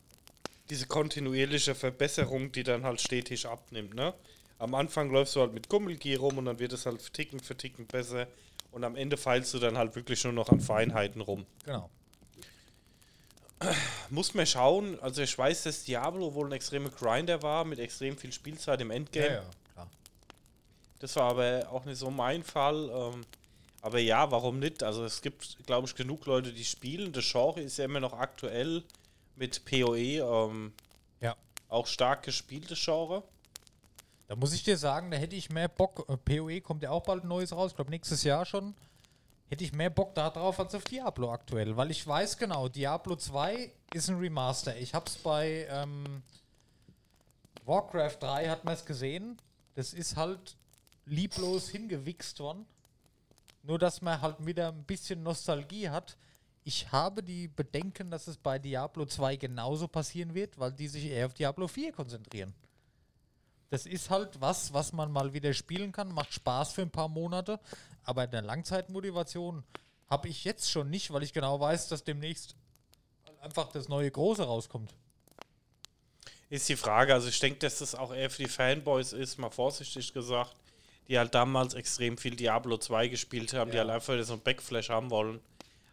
[0.69, 4.13] Diese kontinuierliche Verbesserung, die dann halt stetig abnimmt, ne?
[4.57, 7.55] Am Anfang läufst du halt mit Gummelgier rum und dann wird es halt Ticken für
[7.55, 8.27] Ticken besser.
[8.71, 11.45] Und am Ende feilst du dann halt wirklich nur noch an Feinheiten rum.
[11.65, 11.89] Genau.
[14.09, 18.17] Muss man schauen, also ich weiß, dass Diablo wohl ein extremer Grinder war, mit extrem
[18.17, 19.43] viel Spielzeit im Endgame.
[19.73, 19.89] klar.
[20.99, 22.89] Das war aber auch nicht so mein Fall.
[22.89, 23.25] Ähm,
[23.81, 24.83] aber ja, warum nicht?
[24.83, 27.13] Also es gibt, glaube ich, genug Leute, die spielen.
[27.13, 28.83] Das Genre ist ja immer noch aktuell
[29.39, 30.73] mit PoE ähm,
[31.21, 31.35] Ja.
[31.69, 33.23] auch stark gespieltes Genre.
[34.27, 36.05] Da muss ich dir sagen, da hätte ich mehr Bock.
[36.07, 38.75] äh, PoE kommt ja auch bald ein neues raus, ich glaube nächstes Jahr schon.
[39.47, 43.15] Hätte ich mehr Bock da drauf als auf Diablo aktuell, weil ich weiß genau, Diablo
[43.15, 44.77] 2 ist ein Remaster.
[44.77, 46.21] Ich hab's bei ähm,
[47.65, 49.41] Warcraft 3 hat man es gesehen.
[49.73, 50.55] Das ist halt
[51.05, 52.67] lieblos hingewichst worden.
[53.63, 56.15] Nur dass man halt wieder ein bisschen Nostalgie hat.
[56.63, 61.05] Ich habe die Bedenken, dass es bei Diablo 2 genauso passieren wird, weil die sich
[61.05, 62.53] eher auf Diablo 4 konzentrieren.
[63.69, 67.07] Das ist halt was, was man mal wieder spielen kann, macht Spaß für ein paar
[67.07, 67.59] Monate,
[68.03, 69.63] aber eine Langzeitmotivation
[70.09, 72.55] habe ich jetzt schon nicht, weil ich genau weiß, dass demnächst
[73.41, 74.93] einfach das neue Große rauskommt.
[76.49, 79.51] Ist die Frage, also ich denke, dass das auch eher für die Fanboys ist, mal
[79.51, 80.55] vorsichtig gesagt,
[81.07, 83.83] die halt damals extrem viel Diablo 2 gespielt haben, die Ja.
[83.83, 85.39] halt einfach so ein Backflash haben wollen.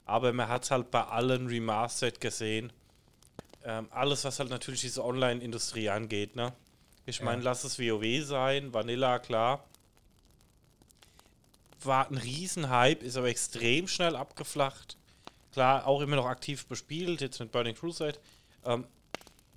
[0.07, 2.73] Aber man hat es halt bei allen Remastered gesehen.
[3.65, 6.53] Ähm, alles, was halt natürlich diese Online-Industrie angeht, ne?
[7.05, 9.65] Ich meine, lass es WoW sein, Vanilla, klar.
[11.85, 14.97] War ein Riesenhype, ist aber extrem schnell abgeflacht.
[15.53, 18.19] Klar, auch immer noch aktiv bespielt, jetzt mit Burning Crusade.
[18.65, 18.87] Ähm,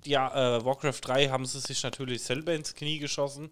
[0.04, 3.50] ja, äh, Warcraft 3 haben sie sich natürlich selber ins Knie geschossen.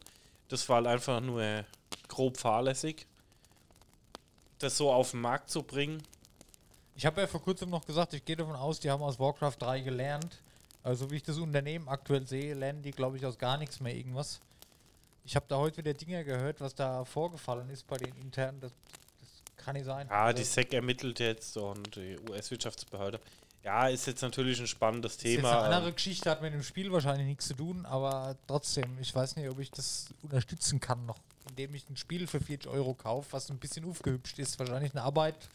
[0.48, 1.64] Das war halt einfach nur
[2.06, 3.06] grob fahrlässig.
[4.60, 6.02] Das so auf den Markt zu bringen.
[6.98, 9.54] Ich habe ja vor kurzem noch gesagt, ich gehe davon aus, die haben aus Warcraft
[9.60, 10.42] 3 gelernt.
[10.82, 13.94] Also wie ich das Unternehmen aktuell sehe, lernen die, glaube ich, aus gar nichts mehr
[13.94, 14.40] irgendwas.
[15.24, 18.58] Ich habe da heute wieder Dinge gehört, was da vorgefallen ist bei den internen.
[18.60, 18.72] Das,
[19.20, 20.08] das kann nicht sein.
[20.10, 23.20] Ja, die Also, SEC ermittelt jetzt und die US-Wirtschaftsbehörde.
[23.62, 25.66] Ja, ist jetzt natürlich ein spannendes ist Thema.
[25.66, 29.14] eine andere ähm, Geschichte, hat mit dem Spiel wahrscheinlich nichts zu tun, aber trotzdem, ich
[29.14, 31.18] weiß nicht, ob ich das unterstützen kann noch,
[31.48, 34.58] indem ich ein Spiel für 40 Euro kaufe, was ein bisschen aufgehübscht ist.
[34.58, 35.48] Wahrscheinlich eine Arbeit.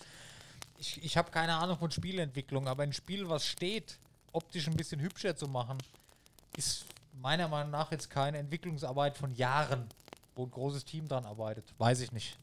[0.84, 3.98] Ich, ich habe keine Ahnung von Spielentwicklung, aber ein Spiel, was steht,
[4.34, 5.78] optisch ein bisschen hübscher zu machen,
[6.58, 6.84] ist
[7.22, 9.88] meiner Meinung nach jetzt keine Entwicklungsarbeit von Jahren,
[10.36, 11.64] wo ein großes Team dran arbeitet.
[11.78, 12.38] Weiß ich nicht.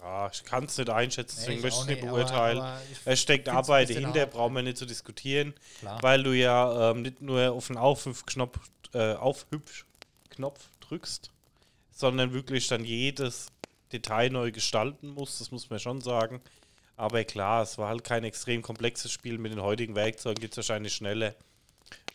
[0.00, 2.58] Ja, ich kann es nicht einschätzen, deswegen ich möchte ich nicht beurteilen.
[2.58, 6.02] aber- aber ich es steckt Arbeit dahinter, brauchen wir nicht zu diskutieren, Klar.
[6.02, 8.58] weil du ja ähm, nicht nur auf den Aufhüpfknopf
[8.94, 11.30] äh, Aufhübsch-Knopf drückst,
[11.92, 13.48] sondern wirklich dann jedes
[13.92, 16.40] Detail neu gestalten musst, das muss man schon sagen.
[16.96, 19.38] Aber klar, es war halt kein extrem komplexes Spiel.
[19.38, 21.34] Mit den heutigen Werkzeugen geht es wahrscheinlich schneller.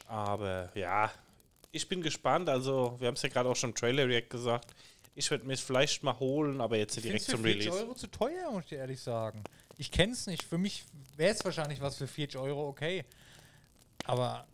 [0.07, 1.11] Aber ja,
[1.71, 2.49] ich bin gespannt.
[2.49, 4.73] Also, wir haben es ja gerade auch schon im Trailer-React gesagt.
[5.15, 7.83] Ich werde mir es vielleicht mal holen, aber jetzt Ich direkt zum für 40 Release.
[7.83, 9.43] Euro zu teuer, muss ich dir ehrlich sagen.
[9.77, 10.43] Ich kenn's nicht.
[10.43, 13.03] Für mich wäre es wahrscheinlich was für 40 Euro, okay.
[14.05, 14.45] Aber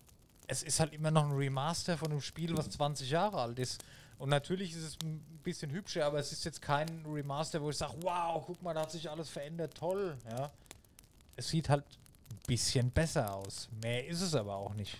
[0.47, 3.83] es ist halt immer noch ein Remaster von einem Spiel, was 20 Jahre alt ist.
[4.17, 7.77] Und natürlich ist es ein bisschen hübscher, aber es ist jetzt kein Remaster, wo ich
[7.77, 10.17] sage, wow, guck mal, da hat sich alles verändert, toll.
[10.29, 10.51] Ja.
[11.35, 11.83] Es sieht halt
[12.31, 13.69] ein bisschen besser aus.
[13.81, 14.97] Mehr ist es aber auch nicht.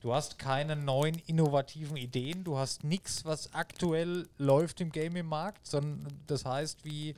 [0.00, 5.26] Du hast keine neuen innovativen Ideen, du hast nichts, was aktuell läuft im Game im
[5.26, 7.16] Markt, sondern das heißt wie,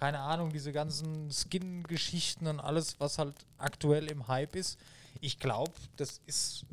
[0.00, 4.78] keine Ahnung, diese ganzen Skin-Geschichten und alles, was halt aktuell im Hype ist.
[5.20, 6.64] Ich glaube, das ist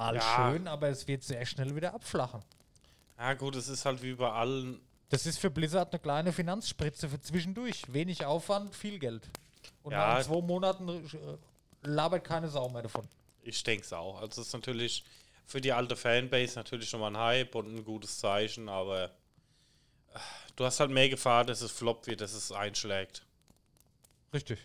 [0.00, 0.50] mal Ja.
[0.52, 2.42] schön, aber es wird sehr schnell wieder abflachen.
[3.18, 4.80] Ja, gut, es ist halt wie bei allen.
[5.10, 7.82] Das ist für Blizzard eine kleine Finanzspritze für zwischendurch.
[7.92, 9.28] Wenig Aufwand, viel Geld.
[9.82, 10.14] Und Ja.
[10.14, 11.02] nach zwei Monaten äh,
[11.82, 13.06] labert keine Sau mehr davon.
[13.42, 14.20] Ich denke es auch.
[14.20, 15.04] Also, es ist natürlich
[15.46, 19.04] für die alte Fanbase natürlich schon mal ein Hype und ein gutes Zeichen, aber
[20.14, 20.18] äh,
[20.56, 23.24] du hast halt mehr Gefahr, dass es flop wird, dass es einschlägt.
[24.32, 24.60] Richtig.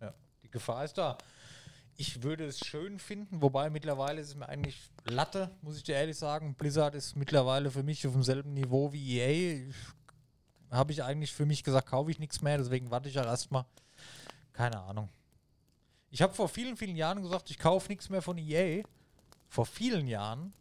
[0.00, 1.16] Ja, die Gefahr ist da.
[2.00, 5.96] Ich würde es schön finden, wobei mittlerweile ist es mir eigentlich Latte, muss ich dir
[5.96, 6.54] ehrlich sagen.
[6.54, 9.70] Blizzard ist mittlerweile für mich auf demselben Niveau wie EA.
[10.70, 13.66] Habe ich eigentlich für mich gesagt, kaufe ich nichts mehr, deswegen warte ich ja erstmal.
[14.54, 15.10] Keine Ahnung.
[16.10, 18.82] Ich habe vor vielen, vielen Jahren gesagt, ich kaufe nichts mehr von EA.
[19.50, 20.54] Vor vielen Jahren.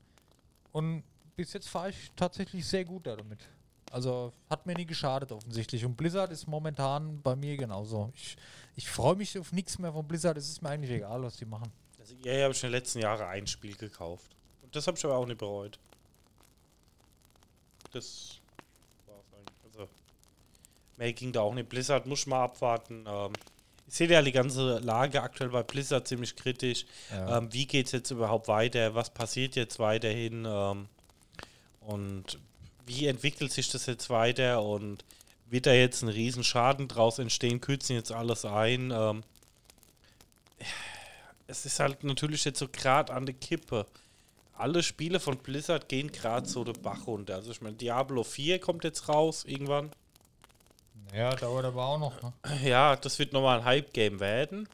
[0.73, 1.05] Und
[1.37, 3.47] bis jetzt fahre ich tatsächlich sehr gut damit.
[3.91, 5.83] Also hat mir nie geschadet offensichtlich.
[5.85, 8.11] Und Blizzard ist momentan bei mir genauso.
[8.15, 8.37] Ich,
[8.75, 10.37] ich freue mich auf nichts mehr von Blizzard.
[10.37, 11.71] Es ist mir eigentlich egal, was die machen.
[11.99, 14.35] Also, ja, habe ich in den letzten Jahren ein Spiel gekauft.
[14.61, 15.79] Und das habe ich aber auch nicht bereut.
[17.91, 18.39] Das
[19.07, 19.65] war's eigentlich.
[19.65, 19.89] Also,
[20.97, 21.69] mehr ging da auch nicht.
[21.69, 23.05] Blizzard muss mal abwarten.
[23.07, 23.33] Ähm,
[23.87, 26.85] ich sehe ja die ganze Lage aktuell bei Blizzard ziemlich kritisch.
[27.09, 27.39] Ja.
[27.39, 28.93] Ähm, wie geht es jetzt überhaupt weiter?
[28.93, 30.45] Was passiert jetzt weiterhin?
[30.47, 30.87] Ähm,
[31.81, 32.39] und
[32.89, 34.63] wie entwickelt sich das jetzt weiter?
[34.63, 35.05] Und
[35.45, 37.61] wird da jetzt ein Riesenschaden draus entstehen?
[37.61, 38.91] Kürzen jetzt alles ein?
[38.91, 39.23] Ähm,
[41.47, 43.85] es ist halt natürlich jetzt so gerade an der Kippe.
[44.53, 47.35] Alle Spiele von Blizzard gehen gerade so den Bach runter.
[47.35, 49.91] Also ich meine, Diablo 4 kommt jetzt raus irgendwann.
[51.13, 52.21] ja, dauert aber auch noch.
[52.21, 52.33] Ne?
[52.63, 54.67] Ja, das wird nochmal ein Hype-Game werden.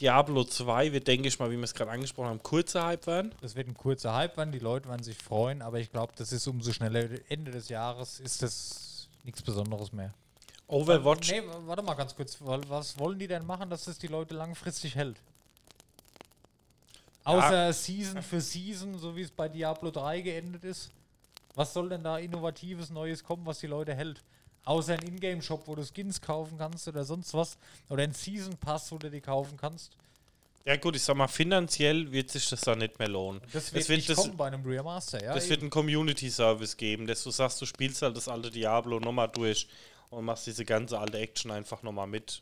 [0.00, 3.32] Diablo 2 wird, denke ich mal, wie wir es gerade angesprochen haben, kurzer Hype werden.
[3.40, 4.50] Das wird ein kurzer Hype werden.
[4.50, 7.08] Die Leute werden sich freuen, aber ich glaube, das ist umso schneller.
[7.28, 10.12] Ende des Jahres ist das nichts Besonderes mehr.
[10.66, 11.30] Overwatch.
[11.30, 12.38] Nee, warte mal ganz kurz.
[12.40, 15.16] Wa- Was wollen die denn machen, dass es die Leute langfristig hält?
[17.24, 20.90] Außer Season für Season, so wie es bei Diablo 3 geendet ist.
[21.54, 24.22] Was soll denn da innovatives Neues kommen, was die Leute hält?
[24.64, 27.58] Außer ein Ingame-Shop, wo du Skins kaufen kannst oder sonst was.
[27.88, 29.96] Oder ein Season Pass, wo du die kaufen kannst.
[30.64, 33.42] Ja gut, ich sag mal, finanziell wird sich das dann nicht mehr lohnen.
[33.52, 35.34] Das wird, es wird, nicht das, kommen bei einem Remaster, ja.
[35.34, 39.28] das wird einen Community-Service geben, dass du sagst, du spielst halt das alte Diablo nochmal
[39.28, 39.68] durch
[40.08, 42.40] und machst diese ganze alte Action einfach nochmal mit.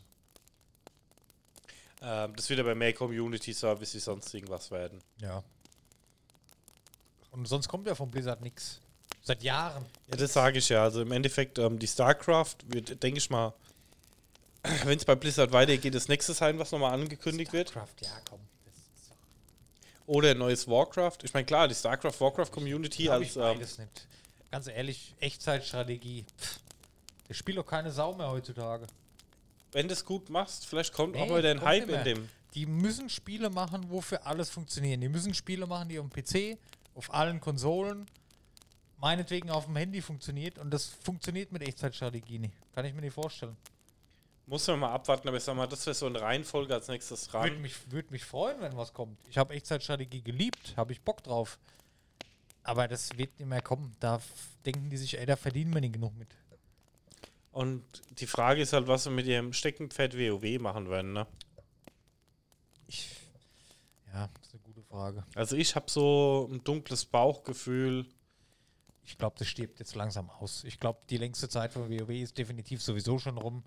[2.00, 5.00] Ähm, das wird aber mehr Community-Service wie sonst irgendwas werden.
[5.20, 5.42] ja.
[7.32, 8.78] Und sonst kommt ja von Blizzard nichts.
[9.22, 9.84] Seit Jahren.
[10.08, 10.82] Ja, das sage ich ja.
[10.82, 13.52] Also im Endeffekt, ähm, die StarCraft wird, denke ich mal,
[14.84, 17.72] wenn es bei Blizzard weitergeht, das nächste sein, was nochmal angekündigt wird.
[17.72, 18.40] Craft, ja, komm.
[20.06, 21.18] Oder ein neues Warcraft.
[21.22, 23.36] Ich meine, klar, die StarCraft-Warcraft-Community glaub ich als.
[23.36, 24.06] Ähm, beides nicht.
[24.50, 26.24] Ganz ehrlich, Echtzeitstrategie.
[26.40, 26.58] Pff,
[27.28, 28.86] das spielt doch keine Sau mehr heutzutage.
[29.70, 32.28] wenn du es gut machst, vielleicht kommt auch Nee, wieder ein Hype in dem.
[32.54, 35.00] Die müssen Spiele machen, wofür alles funktionieren.
[35.00, 36.58] Die müssen Spiele machen, die auf dem PC,
[36.94, 38.06] auf allen Konsolen,
[39.02, 40.58] meinetwegen auf dem Handy funktioniert.
[40.58, 42.54] Und das funktioniert mit Echtzeitstrategie nicht.
[42.72, 43.56] Kann ich mir nicht vorstellen.
[44.46, 47.32] Muss man mal abwarten, aber ich sag mal, das wäre so eine Reihenfolge als nächstes
[47.32, 47.62] Würde dran.
[47.62, 49.18] mich, würd mich freuen, wenn was kommt.
[49.28, 51.58] Ich habe Echtzeitstrategie geliebt, habe ich Bock drauf.
[52.62, 53.96] Aber das wird nicht mehr kommen.
[53.98, 54.20] Da
[54.64, 56.28] denken die sich, ey, da verdienen wir nicht genug mit.
[57.50, 57.84] Und
[58.20, 61.12] die Frage ist halt, was wir mit ihrem Steckenpferd WoW machen werden.
[61.12, 61.26] Ne?
[62.86, 63.08] Ich,
[64.12, 65.24] ja, das ist eine gute Frage.
[65.34, 68.06] Also ich habe so ein dunkles Bauchgefühl.
[69.04, 70.64] Ich glaube, das stirbt jetzt langsam aus.
[70.64, 73.64] Ich glaube, die längste Zeit von WoW ist definitiv sowieso schon rum.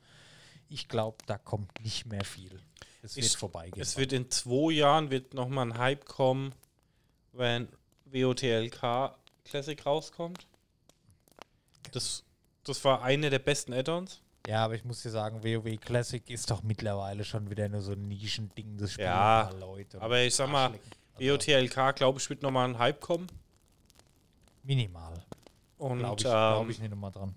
[0.70, 2.60] Ich glaube, da kommt nicht mehr viel.
[3.04, 3.82] Es wird Ich- vorbeigehen.
[3.82, 6.54] Es wird in zwei Jahren wird nochmal ein Hype kommen,
[7.34, 7.68] wenn
[8.06, 10.48] WOTLK Classic rauskommt.
[11.92, 12.24] Das,
[12.64, 14.22] das war eine der besten Add-ons.
[14.48, 17.92] ja, aber ich muss dir sagen, WoW Classic ist doch mittlerweile schon wieder nur so
[17.94, 18.78] ein Nischending.
[18.78, 20.02] Das spielen Ja, Leute.
[20.02, 20.74] aber ich sag mal,
[21.20, 23.28] WOTLK, glaube ich, wird nochmal ein Hype kommen.
[24.66, 25.24] Minimal.
[25.78, 27.36] Und Glaube ich, ähm, glaub ich nicht nochmal dran.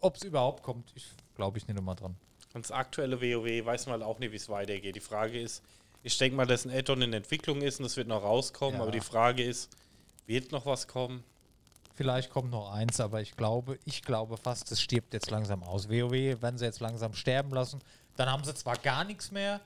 [0.00, 2.16] Ob es überhaupt kommt, ich glaube ich nicht nochmal dran.
[2.54, 4.94] Und das aktuelle WoW weiß man halt auch nicht, wie es weitergeht.
[4.96, 5.62] Die Frage ist,
[6.02, 8.82] ich denke mal, dass ein Add-on in Entwicklung ist und das wird noch rauskommen, Ja.
[8.82, 9.70] aber die Frage ist,
[10.26, 11.24] wird noch was kommen?
[11.94, 15.88] Vielleicht kommt noch eins, aber ich glaube, ich glaube fast, es stirbt jetzt langsam aus.
[15.88, 17.80] WoW werden sie jetzt langsam sterben lassen.
[18.16, 19.60] Dann haben sie zwar gar nichts mehr,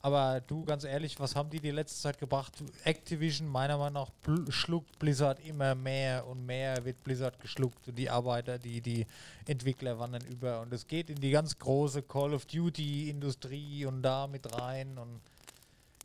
[0.00, 2.52] aber du, ganz ehrlich, was haben die die letzte Zeit gebracht?
[2.84, 7.96] Activision, meiner Meinung nach, bl schluckt Blizzard immer mehr und mehr wird Blizzard geschluckt und
[7.96, 9.06] die Arbeiter, die, die
[9.46, 14.26] Entwickler wandern über und es geht in die ganz große Call of Duty-Industrie und da
[14.26, 15.20] mit rein und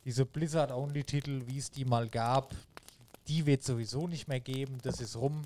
[0.04, 2.54] diese Blizzard-Only-Titel, wie es die mal gab,
[3.28, 4.78] die wird sowieso nicht mehr geben.
[4.82, 5.42] Das ist rum.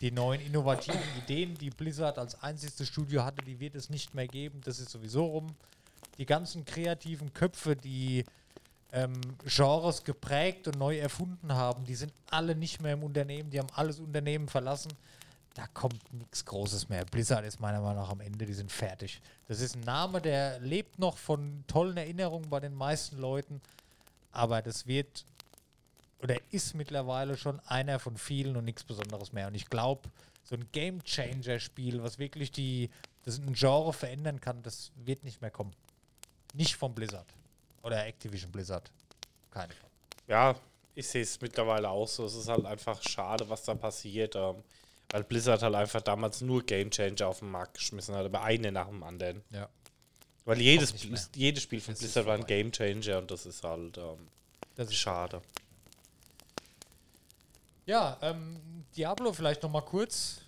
[0.00, 4.26] Die neuen innovativen Ideen, die Blizzard als einziges Studio hatte, die wird es nicht mehr
[4.26, 4.60] geben.
[4.64, 5.54] Das ist sowieso rum.
[6.20, 8.26] Die ganzen kreativen Köpfe, die
[8.92, 13.48] ähm, Genres geprägt und neu erfunden haben, die sind alle nicht mehr im Unternehmen.
[13.48, 14.92] Die haben alles Unternehmen verlassen.
[15.54, 17.06] Da kommt nichts Großes mehr.
[17.06, 19.22] Blizzard ist meiner Meinung nach am Ende, die sind fertig.
[19.48, 23.62] Das ist ein Name, der lebt noch von tollen Erinnerungen bei den meisten Leuten.
[24.30, 25.24] Aber das wird
[26.22, 29.46] oder ist mittlerweile schon einer von vielen und nichts Besonderes mehr.
[29.46, 30.10] Und ich glaube,
[30.44, 32.90] so ein Game Changer-Spiel, was wirklich die,
[33.24, 35.72] das ein Genre verändern kann, das wird nicht mehr kommen.
[36.54, 37.26] Nicht von Blizzard.
[37.82, 38.90] Oder Activision Blizzard.
[39.50, 39.72] Keine.
[40.26, 40.54] Ja,
[40.94, 42.24] ich sehe es mittlerweile auch so.
[42.24, 44.36] Es ist halt einfach schade, was da passiert.
[44.36, 44.62] Ähm,
[45.10, 48.70] weil Blizzard halt einfach damals nur Game Changer auf den Markt geschmissen hat, aber eine
[48.70, 49.42] nach dem anderen.
[49.50, 49.68] Ja.
[50.44, 50.94] Weil jedes,
[51.34, 52.46] jedes Spiel von Das Blizzard war ein.
[52.46, 54.28] Game Changer und das ist halt ähm,
[54.76, 55.42] Das ist schade.
[57.86, 60.40] Ja, ähm, Diablo vielleicht noch mal kurz.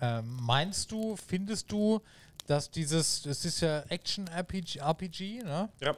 [0.00, 2.00] Ähm, meinst du, findest du,
[2.48, 5.68] dass dieses, das ist ja Action-RPG, RPG, ne?
[5.80, 5.94] Ja.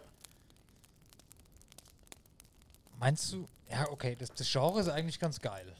[2.99, 5.73] Meinst du, ja, okay, das, das Genre ist eigentlich ganz geil.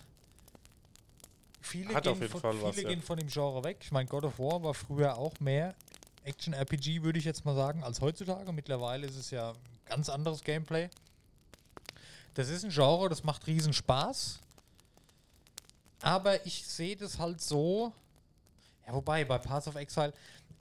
[1.61, 2.89] Viele, Hat gehen, auf jeden von, Fall viele was, ja.
[2.89, 3.79] gehen von dem Genre weg.
[3.81, 5.75] Ich meine, God of War war früher auch mehr
[6.23, 8.53] Action-RPG, würde ich jetzt mal sagen, als heutzutage.
[8.53, 9.57] Mittlerweile ist es ja ein
[9.87, 10.89] ganz anderes Gameplay.
[12.35, 14.39] Das ist ein Genre, das macht riesen Spaß.
[16.01, 17.93] Aber ich sehe das halt so.
[18.87, 20.15] Ja, wobei, bei Paths of Exile,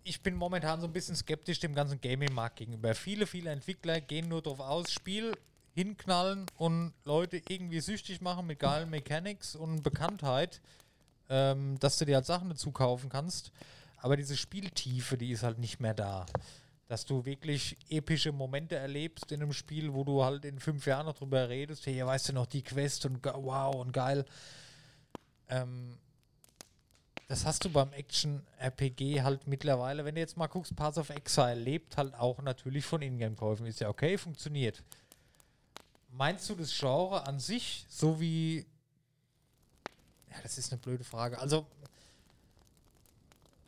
[0.03, 2.95] ich bin momentan so ein bisschen skeptisch dem ganzen Gaming-Markt gegenüber.
[2.95, 5.33] Viele, viele Entwickler gehen nur darauf aus, Spiel
[5.75, 10.61] hinknallen und Leute irgendwie süchtig machen mit geilen Mechanics und Bekanntheit,
[11.29, 13.51] ähm, dass du dir halt Sachen dazu kaufen kannst.
[13.97, 16.25] Aber diese Spieltiefe, die ist halt nicht mehr da.
[16.87, 21.05] Dass du wirklich epische Momente erlebst in einem Spiel, wo du halt in fünf Jahren
[21.05, 24.25] noch drüber redest, hey, weißt du noch die Quest und wow und geil.
[25.49, 25.97] Ähm,
[27.29, 31.53] das hast du beim Action-RPG halt mittlerweile, wenn du jetzt mal guckst, Paths of Exile
[31.53, 33.67] lebt halt auch natürlich von Ingame-Käufen.
[33.67, 34.83] Ist ja okay, funktioniert.
[36.09, 38.65] Meinst du das Genre an sich, so wie.
[40.31, 41.37] Ja, das ist eine blöde Frage.
[41.37, 41.67] Also,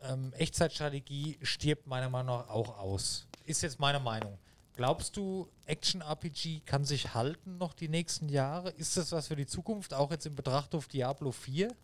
[0.02, 3.28] ähm, Echtzeitstrategie stirbt meiner Meinung nach auch aus.
[3.46, 4.40] Ist jetzt meine Meinung.
[4.74, 8.72] Glaubst du, Action-RPG kann sich halten noch die nächsten Jahre?
[8.72, 11.76] Ist das was für die Zukunft, auch jetzt in Betracht auf Diablo 4?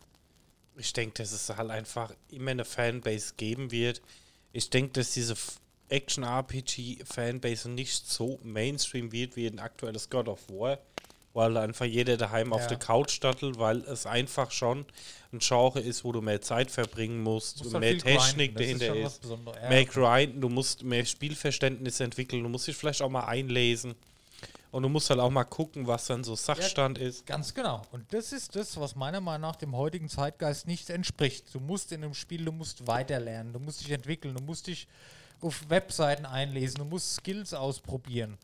[0.78, 4.00] Ich denke, dass es halt einfach immer eine Fanbase geben wird.
[4.52, 5.34] Ich denke, dass diese
[5.88, 10.78] Action-RPG-Fanbase nicht so Mainstream wird wie ein aktuelles God of War,
[11.34, 12.66] weil einfach jeder daheim auf Ja.
[12.68, 14.86] der Couch stattelt, weil es einfach schon
[15.32, 18.96] ein Genre ist, wo du mehr Zeit verbringen musst, Muss halt mehr Technik ist dahinter
[18.96, 19.24] ist.
[19.24, 19.68] Ja.
[19.68, 23.94] Mehr grinden, du musst mehr Spielverständnis entwickeln, du musst dich vielleicht auch mal einlesen.
[24.70, 27.24] Und du musst halt auch mal gucken, was dann so Sachstand ist.
[27.26, 27.82] Ganz genau.
[27.90, 31.54] Und das ist das, was meiner Meinung nach dem heutigen Zeitgeist nicht entspricht.
[31.54, 34.86] Du musst in einem Spiel, du musst weiterlernen, du musst dich entwickeln, du musst dich
[35.40, 38.36] auf Webseiten einlesen, du musst Skills ausprobieren.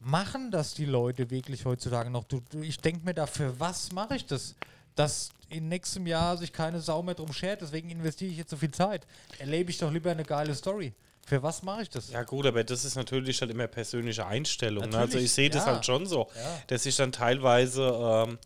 [0.00, 2.24] Machen das die Leute wirklich heutzutage noch?
[2.24, 4.54] Du, du, ich denke mir da, für was mache ich das?
[4.94, 8.56] Dass in nächstem Jahr sich keine Sau mehr drum schert, deswegen investiere ich jetzt so
[8.56, 9.06] viel Zeit.
[9.38, 10.92] Erlebe ich doch lieber eine geile Story.
[11.26, 12.10] Für was mache ich das?
[12.10, 14.88] Ja gut, aber das ist natürlich halt immer persönliche Einstellung.
[14.88, 14.96] Ne?
[14.98, 15.72] Also ich sehe das ja.
[15.72, 16.62] halt schon so, Ja.
[16.68, 17.82] dass ich dann teilweise
[18.28, 18.38] ähm,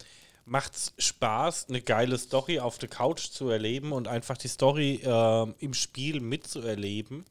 [0.46, 5.02] macht es Spaß, eine geile Story auf der Couch zu erleben und einfach die Story
[5.04, 7.26] ähm, im Spiel mitzuerleben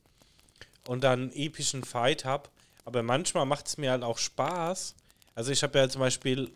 [0.87, 2.47] und dann einen epischen Fight habe.
[2.85, 4.93] Aber manchmal macht es mir halt auch Spaß.
[5.33, 6.51] Also ich habe ja zum Beispiel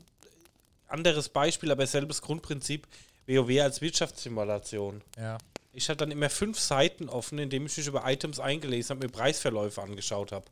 [0.88, 2.88] anderes Beispiel, aber selbes Grundprinzip,
[3.28, 5.02] WoW als Wirtschaftssimulation.
[5.18, 5.38] Ja.
[5.74, 9.12] Ich hatte dann immer fünf Seiten offen, indem ich mich über Items eingelesen habe, mir
[9.12, 10.46] Preisverläufe angeschaut habe.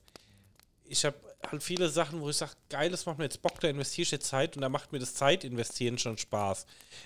[0.85, 1.15] Ich habe
[1.49, 4.11] halt viele Sachen, wo ich sage, geil, das macht mir jetzt Bock, da investiere ich
[4.11, 6.65] jetzt Zeit und da macht mir das Zeitinvestieren schon Spaß.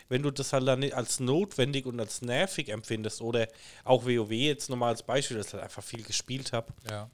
[0.09, 3.47] Wenn du das halt dann nicht als notwendig und als nervig empfindest oder
[3.83, 7.09] auch WoW jetzt nochmal als Beispiel, dass ich halt einfach viel gespielt habe, Ja.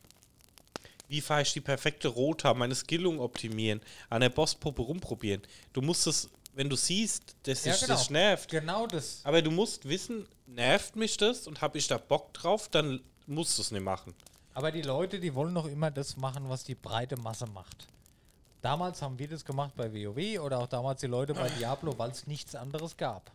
[1.09, 5.41] wie fahre ich die perfekte Rota, meine Skillung optimieren, an der Bosspuppe rumprobieren.
[5.73, 7.93] Du musst es, wenn du siehst, dass Ja, dich genau.
[7.93, 9.21] das nervt, Genau das.
[9.23, 13.57] aber du musst wissen, nervt mich das und habe ich da Bock drauf, dann musst
[13.57, 14.13] du es nicht machen.
[14.53, 17.87] Aber die Leute, die wollen doch immer das machen, was die breite Masse macht.
[18.61, 22.11] Damals haben wir das gemacht bei WoW oder auch damals die Leute bei Diablo, weil
[22.11, 23.31] es nichts anderes gab.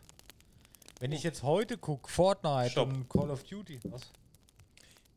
[0.99, 2.89] Wenn ich jetzt heute gucke, Fortnite Stopp.
[2.89, 4.01] und Call of Duty, was?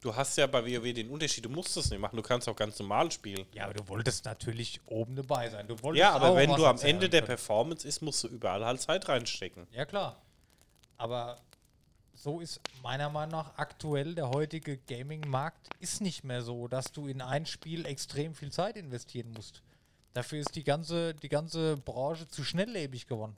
[0.01, 2.57] Du hast ja bei WoW den Unterschied, du musst es nicht machen, du kannst auch
[2.57, 3.45] ganz normal spielen.
[3.53, 5.69] Ja, aber du wolltest natürlich oben dabei sein.
[5.69, 7.37] Du wolltest Ja, aber wenn du am Ende der können.
[7.37, 9.67] Performance ist, musst du überall halt Zeit reinstecken.
[9.73, 10.17] Ja, klar.
[10.97, 11.37] Aber
[12.15, 17.07] so ist meiner Meinung nach aktuell der heutige Gaming-Markt ist nicht mehr so, dass du
[17.07, 19.63] in ein Spiel extrem viel Zeit investieren musst.
[20.15, 23.37] Dafür ist die ganze, die ganze Branche zu schnelllebig geworden.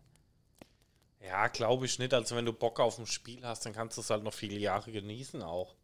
[1.21, 2.15] Ja, glaube ich nicht.
[2.15, 4.59] Also wenn du Bock auf ein Spiel hast, dann kannst du es halt noch viele
[4.59, 5.75] Jahre genießen auch.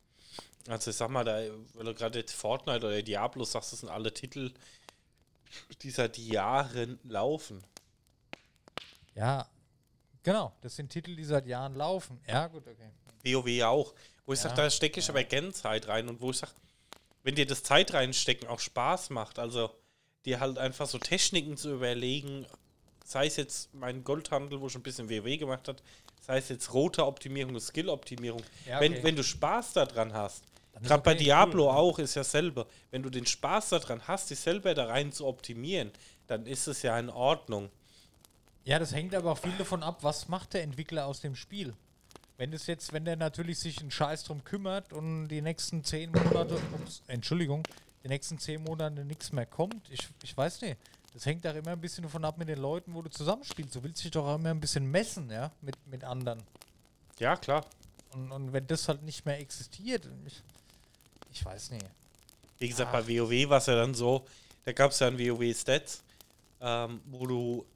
[0.69, 1.41] Also ich sag mal, da,
[1.75, 4.53] weil du gerade jetzt Fortnite oder Diablo sagst, das sind alle Titel,
[5.83, 7.63] die seit Jahren laufen.
[9.15, 9.49] Ja,
[10.23, 10.53] genau.
[10.61, 12.21] Das sind Titel, die seit Jahren laufen.
[12.27, 12.91] Ja, gut, okay.
[13.25, 13.95] WoW auch.
[14.27, 16.53] Wo ich Ja, sage, da stecke ich aber gern Zeit rein und wo ich sage,
[17.23, 19.71] wenn dir das Zeit reinstecken auch Spaß macht, also
[20.25, 22.47] dir halt einfach so Techniken zu überlegen,
[23.09, 25.83] sei es jetzt mein Goldhandel, wo ich ein bisschen WoW gemacht hat,
[26.21, 28.43] sei es jetzt rote Optimierung und Skill-Optimierung.
[28.67, 29.03] Ja, wenn, okay.
[29.03, 30.45] wenn du Spaß daran hast,
[30.83, 31.75] gerade bei okay, Diablo cool.
[31.75, 35.27] auch ist ja selber, wenn du den Spaß daran hast, dich selber da rein zu
[35.27, 35.91] optimieren,
[36.27, 37.71] dann ist es ja in Ordnung.
[38.65, 41.73] Ja, das hängt aber auch viel davon ab, was macht der Entwickler aus dem Spiel.
[42.37, 46.13] Wenn es jetzt, wenn der natürlich sich einen Scheiß drum kümmert und die nächsten zehn
[46.13, 47.67] Monate, ups, Entschuldigung,
[48.05, 50.77] die nächsten zehn Monate nichts mehr kommt, ich, ich weiß nicht.
[51.19, 53.75] Das hängt auch immer ein bisschen davon ab mit den Leuten, wo du zusammenspielst.
[53.75, 56.41] Du willst dich doch auch immer ein bisschen messen, ja, mit, mit anderen.
[57.19, 57.65] Ja, klar.
[58.13, 60.41] Und, und wenn das halt nicht mehr existiert, ich,
[61.33, 61.85] ich weiß nicht.
[62.61, 63.05] Wie gesagt, Ach.
[63.05, 64.25] bei WoW war es ja dann so,
[64.65, 66.05] da gab es ja ein WoW Stats,
[66.61, 67.67] ähm, wo du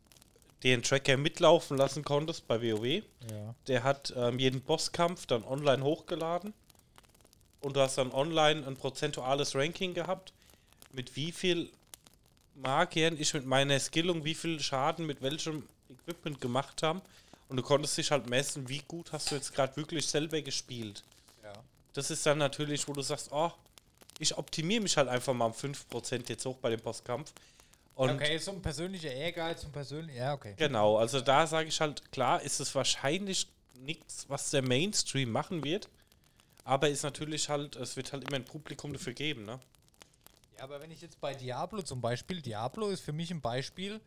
[0.62, 3.02] den Tracker mitlaufen lassen konntest bei WoW.
[3.28, 3.54] Ja.
[3.66, 6.54] Der hat ähm, jeden Bosskampf dann online hochgeladen
[7.60, 10.32] und du hast dann online ein prozentuales Ranking gehabt,
[10.92, 11.72] mit wie viel
[12.54, 17.02] Magiern ich mit meiner Skillung, wie viel Schaden mit welchem Equipment gemacht habe.
[17.48, 21.02] Und du konntest dich halt messen, wie gut hast du jetzt gerade wirklich selber gespielt.
[21.42, 21.52] ja.
[21.92, 23.52] Das ist dann natürlich, wo du sagst, oh,
[24.18, 27.32] ich optimiere mich halt einfach mal um 5% jetzt hoch bei dem Postkampf.
[27.94, 30.54] Und okay, so ein persönlicher Ehrgeiz und persönlich, ja, okay.
[30.56, 35.62] genau, also da sage ich halt, klar ist es wahrscheinlich nichts, was der Mainstream machen
[35.62, 35.88] wird.
[36.64, 39.58] Aber ist natürlich halt, es wird halt immer ein Publikum dafür geben, ne?
[40.58, 44.00] Ja, aber wenn ich jetzt bei Diablo zum Beispiel, Diablo ist für mich ein Beispiel,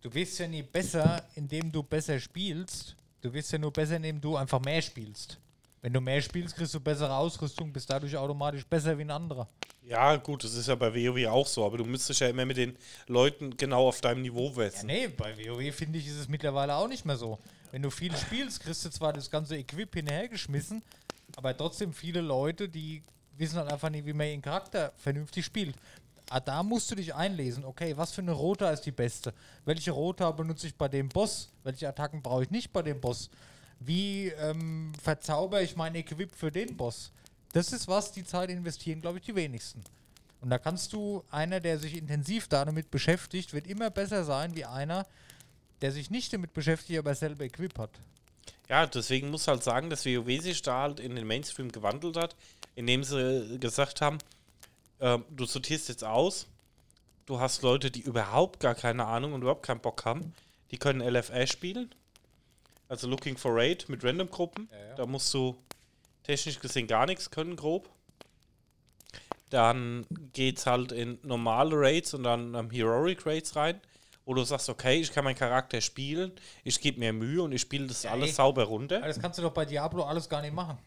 [0.00, 2.96] du wirst ja nie besser, indem du besser spielst.
[3.20, 5.38] Du wirst ja nur besser, indem du einfach mehr spielst.
[5.82, 9.48] Wenn du mehr spielst, kriegst du bessere Ausrüstung, bist dadurch automatisch besser wie ein anderer.
[9.82, 12.56] Ja, gut, das ist ja bei WoW auch so, aber du müsstest ja immer mit
[12.58, 12.76] den
[13.06, 14.86] Leuten genau auf deinem Niveau Ja, messen.
[14.86, 17.38] nee, bei WoW finde ich, ist es mittlerweile auch nicht mehr so.
[17.70, 20.82] Wenn du viel spielst, kriegst du zwar das ganze Equip hinterhergeschmissen,
[21.36, 23.02] aber trotzdem viele Leute, die
[23.38, 25.76] wissen halt einfach nicht, wie man ihren Charakter vernünftig spielt.
[26.30, 27.64] Ah, da musst du dich einlesen.
[27.64, 29.32] Okay, was für eine Rota ist die beste?
[29.64, 31.50] Welche Rota benutze ich bei dem Boss?
[31.64, 33.30] Welche Attacken brauche ich nicht bei dem Boss?
[33.80, 37.12] Wie ähm, verzauber ich mein Equip für den Boss?
[37.52, 39.82] Das ist was, die Zeit investieren, glaube ich, die wenigsten.
[40.40, 44.64] Und da kannst du, einer, der sich intensiv damit beschäftigt, wird immer besser sein wie
[44.64, 45.06] einer,
[45.80, 47.90] der sich nicht damit beschäftigt, aber selber Equip hat.
[48.68, 52.36] Ja, deswegen muss halt sagen, dass WoW sich da halt in den Mainstream gewandelt hat,
[52.78, 54.18] indem sie gesagt haben,
[55.00, 56.46] ähm, du sortierst jetzt aus,
[57.26, 60.32] du hast Leute, die überhaupt gar keine Ahnung und überhaupt keinen Bock haben,
[60.70, 61.92] die können LFA spielen,
[62.88, 64.94] also Looking for Raid mit Random-Gruppen, Ja, ja.
[64.94, 65.56] da musst du
[66.22, 67.88] technisch gesehen gar nichts können, grob.
[69.50, 73.80] Dann geht's halt in normale Raids und dann ähm, Heroic Raids rein,
[74.24, 76.30] wo du sagst, okay, ich kann meinen Charakter spielen,
[76.62, 78.34] ich gebe mir Mühe und ich spiele das Ja, alles ey.
[78.34, 78.98] sauber runter.
[78.98, 80.78] Aber das kannst du doch bei Diablo alles gar nicht machen.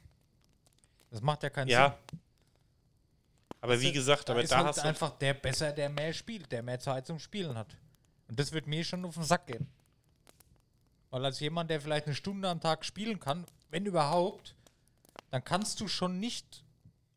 [1.11, 1.97] Das macht ja keinen Ja.
[2.09, 2.19] Sinn.
[3.59, 4.87] Aber wie gesagt, aber ist da halt hast du.
[4.87, 7.77] einfach der besser, der mehr spielt, der mehr Zeit zum Spielen hat.
[8.27, 9.67] Und das wird mir schon auf den Sack gehen.
[11.11, 14.55] Weil als jemand, der vielleicht eine Stunde am Tag spielen kann, wenn überhaupt,
[15.29, 16.63] dann kannst du schon nicht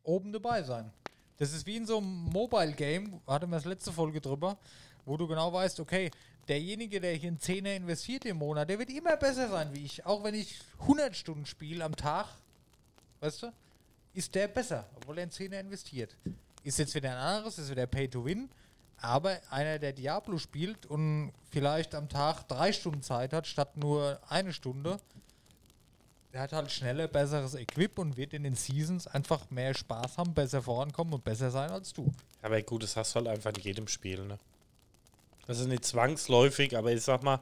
[0.03, 0.91] oben dabei sein.
[1.37, 4.57] Das ist wie in so einem Mobile-Game, hatten wir das letzte Folge drüber,
[5.05, 6.11] wo du genau weißt, okay,
[6.47, 10.05] derjenige, der hier einen Zehner investiert im Monat, der wird immer besser sein wie ich.
[10.05, 12.27] Auch wenn ich 100 Stunden spiele am Tag,
[13.21, 13.53] weißt du,
[14.15, 16.15] ist der besser, obwohl er einen Zehner investiert.
[16.63, 18.49] Ist jetzt wieder ein anderes, ist wieder Pay to Win,
[18.97, 24.19] aber einer, der Diablo spielt und vielleicht am Tag drei Stunden Zeit hat, statt nur
[24.29, 24.97] eine Stunde,
[26.33, 30.33] der hat halt schneller, besseres Equip und wird in den Seasons einfach mehr Spaß haben,
[30.33, 32.11] besser vorankommen und besser sein als du.
[32.41, 34.39] Aber gut, das hast du halt einfach in jedem Spiel, ne?
[35.47, 37.39] Das ist nicht zwangsläufig, aber ich sag mal,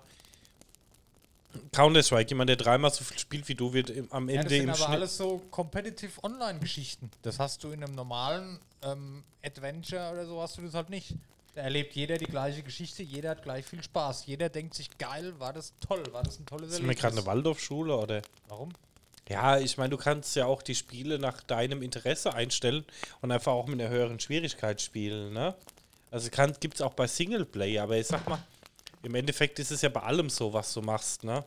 [1.72, 4.56] Counter-Strike, jemand, der dreimal so viel spielt wie du, wird im, am Ja, das Ende
[4.56, 4.90] sind im aber Schnitt.
[4.90, 7.10] alles so Competitive Online-Geschichten.
[7.22, 11.16] Das hast du in einem normalen ähm, Adventure oder so hast du das halt nicht.
[11.56, 14.26] Da erlebt jeder die gleiche Geschichte, jeder hat gleich viel Spaß.
[14.26, 17.26] Jeder denkt sich, geil, war das toll, war das ein tolles Ist mir gerade eine
[17.26, 18.22] Waldorfschule oder?
[18.48, 18.72] Warum?
[19.30, 22.84] Ja, ich meine, du kannst ja auch die Spiele nach deinem Interesse einstellen
[23.22, 25.56] und einfach auch mit einer höheren Schwierigkeit spielen, ne?
[26.12, 26.30] Also
[26.60, 28.38] gibt es auch bei Singleplayer, aber ich sag mal,
[29.04, 31.44] im Endeffekt ist es ja bei allem so, was du machst, ne?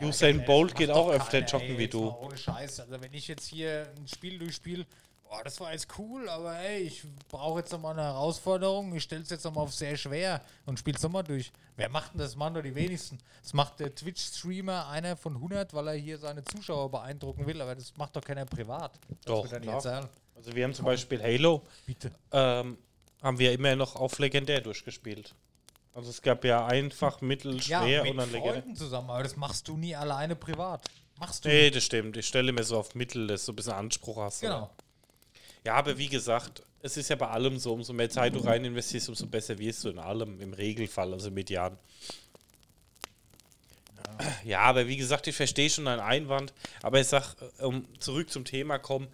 [0.00, 2.10] Usain Bolt geht auch öfter joggen wie du.
[2.10, 2.80] Ohne Scheiß.
[2.80, 4.84] Also wenn ich jetzt hier ein Spiel durchspiele,
[5.22, 8.94] boah, das war jetzt cool, aber ey, ich brauche jetzt nochmal eine Herausforderung.
[8.94, 11.50] Ich stelle es jetzt nochmal auf sehr schwer und spiele es nochmal durch.
[11.76, 12.36] Wer macht denn das?
[12.36, 13.18] Machen doch die wenigsten.
[13.42, 17.74] Das macht der Twitch-Streamer, einer von 100, weil er hier seine Zuschauer beeindrucken will, aber
[17.74, 18.98] das macht doch keiner privat.
[19.24, 20.10] Doch, klar.
[20.34, 22.10] Also wir haben zum Beispiel Halo, Bitte.
[22.32, 22.76] ähm,
[23.22, 25.34] haben wir immer noch auf legendär durchgespielt.
[25.96, 28.28] Also es gab ja einfach, mittel, Ja, schwer mit und dann.
[28.30, 30.86] Freunden zusammen, aber das machst du nie alleine privat.
[31.18, 31.76] Machst du Nee, nicht.
[31.76, 32.18] das stimmt.
[32.18, 34.42] Ich stelle mir so auf Mittel, dass du ein bisschen Anspruch hast.
[34.42, 34.70] Genau.
[35.64, 38.62] Ja, aber wie gesagt, es ist ja bei allem so, umso mehr Zeit du rein
[38.66, 41.78] investierst, umso besser wirst du in allem, im Regelfall, also median.
[44.44, 48.30] Ja, aber wie gesagt, ich verstehe schon deinen Einwand, aber ich sag, äh, um zurück
[48.30, 49.08] zum Thema kommen,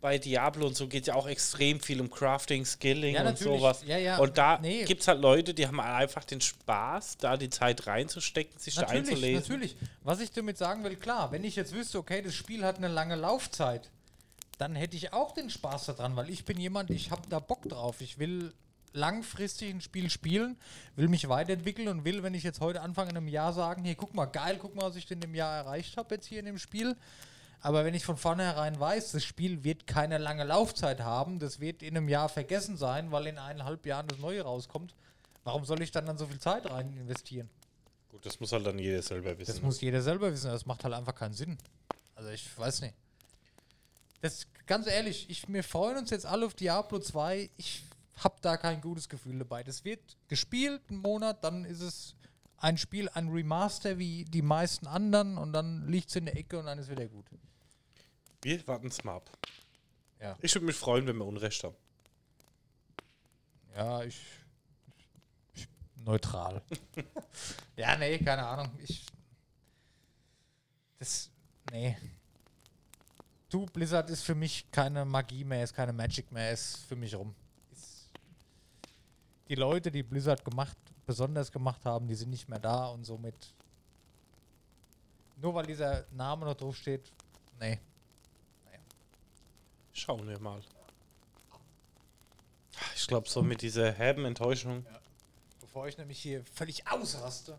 [0.00, 3.82] bei Diablo und so geht ja auch extrem viel um Crafting, Skilling Ja, und sowas.
[3.86, 4.16] Ja, ja.
[4.18, 4.84] Und da Nee.
[4.84, 8.82] gibt es halt Leute, die haben einfach den Spaß, da die Zeit reinzustecken, sich da
[8.82, 9.40] Natürlich, einzulesen.
[9.54, 9.76] natürlich.
[10.02, 12.88] Was ich damit sagen will, klar, wenn ich jetzt wüsste, okay, das Spiel hat eine
[12.88, 13.90] lange Laufzeit,
[14.58, 17.68] dann hätte ich auch den Spaß daran, weil ich bin jemand, ich habe da Bock
[17.68, 18.00] drauf.
[18.00, 18.52] Ich will
[18.92, 20.56] langfristig ein Spiel spielen,
[20.96, 23.94] will mich weiterentwickeln und will, wenn ich jetzt heute anfange in einem Jahr sagen, hier
[23.94, 26.46] guck mal, geil, guck mal, was ich in dem Jahr erreicht habe jetzt hier in
[26.46, 26.96] dem Spiel.
[27.62, 31.82] Aber wenn ich von vornherein weiß, das Spiel wird keine lange Laufzeit haben, das wird
[31.82, 34.94] in einem Jahr vergessen sein, weil in eineinhalb Jahren das Neue rauskommt,
[35.44, 37.50] warum soll ich dann dann so viel Zeit rein investieren?
[38.10, 39.52] Gut, das muss halt dann jeder selber wissen.
[39.52, 39.66] Das ne?
[39.66, 41.58] muss jeder selber wissen, das macht halt einfach keinen Sinn.
[42.14, 42.94] Also ich weiß nicht.
[44.22, 47.50] Das ganz ehrlich, ich, wir freuen uns jetzt alle auf Diablo 2.
[47.56, 47.84] Ich
[48.16, 49.62] habe da kein gutes Gefühl dabei.
[49.62, 52.14] Das wird gespielt, einen Monat, dann ist es
[52.56, 56.58] ein Spiel, ein Remaster wie die meisten anderen und dann liegt es in der Ecke
[56.58, 57.26] und dann ist wieder gut.
[58.42, 59.30] Wir warten es mal ab.
[60.20, 60.36] Ja.
[60.40, 61.76] Ich würde mich freuen, wenn wir Unrecht haben.
[63.74, 64.20] Ja, ich,
[65.54, 66.62] ich neutral.
[67.76, 68.70] ja, nee, keine Ahnung.
[68.82, 69.06] Ich
[71.00, 71.30] das
[71.72, 71.96] nee.
[73.48, 77.14] Du Blizzard ist für mich keine Magie mehr, ist keine Magic mehr, ist für mich
[77.14, 77.34] rum.
[77.72, 78.10] Ist
[79.48, 80.76] die Leute, die Blizzard gemacht,
[81.06, 83.34] besonders gemacht haben, die sind nicht mehr da und somit
[85.36, 87.10] nur weil dieser Name noch drauf steht,
[87.58, 87.78] nee.
[89.92, 90.60] Schauen wir mal.
[92.94, 94.86] Ich glaube, so mit dieser herben Enttäuschung.
[95.60, 97.58] Bevor ich nämlich hier völlig ausraste.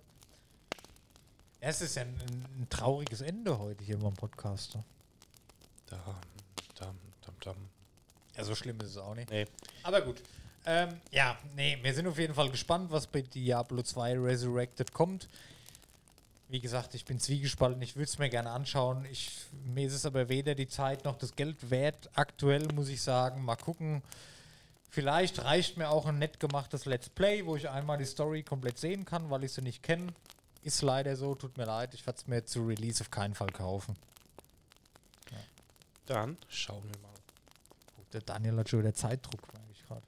[1.61, 2.15] Ja, Es ist ja ein,
[2.59, 4.77] ein trauriges Ende heute hier beim Podcast.
[5.85, 5.99] Dam,
[6.75, 7.55] dam, dam, dam.
[8.35, 9.29] Ja, so schlimm ist es auch nicht.
[9.29, 9.45] Nee.
[9.83, 10.21] Aber gut.
[10.65, 15.27] Ähm, ja, nee, wir sind auf jeden Fall gespannt, was bei Diablo 2 Resurrected kommt.
[16.51, 19.05] Wie gesagt, ich bin zwiegespalten, ich würde es mir gerne anschauen.
[19.05, 22.09] Ich, mir ist es aber weder die Zeit noch das Geld wert.
[22.13, 24.03] Aktuell muss ich sagen, mal gucken.
[24.89, 28.77] Vielleicht reicht mir auch ein nett gemachtes Let's Play, wo ich einmal die Story komplett
[28.77, 30.13] sehen kann, weil ich sie nicht kenne.
[30.61, 31.93] Ist leider so, tut mir leid.
[31.93, 33.95] Ich werde es mir zu Release auf keinen Fall kaufen.
[36.05, 37.13] Dann schauen wir mal.
[37.97, 40.01] Oh, der Daniel hat schon wieder Zeitdruck, merke ich gerade.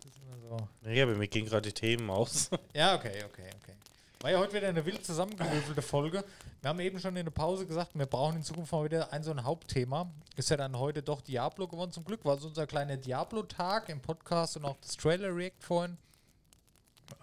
[0.00, 0.88] Das ist immer so.
[0.88, 2.48] Ja, aber mir gehen gerade die Themen aus.
[2.72, 3.74] Ja, okay, okay, okay.
[4.22, 6.24] War ja heute wieder eine wild zusammengewürfelte Folge.
[6.60, 9.24] Wir haben eben schon in der Pause gesagt, wir brauchen in Zukunft mal wieder ein
[9.24, 10.08] so ein Hauptthema.
[10.36, 12.24] Ist ja dann heute doch Diablo geworden zum Glück.
[12.24, 15.98] War so unser kleiner Diablo-Tag im Podcast und auch das Trailer-React vorhin.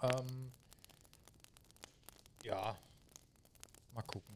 [0.02, 0.52] Ähm,
[2.44, 2.76] ja,
[3.94, 4.34] mal gucken.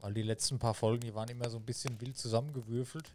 [0.00, 3.10] Weil die letzten paar Folgen, die waren immer so ein bisschen wild zusammengewürfelt.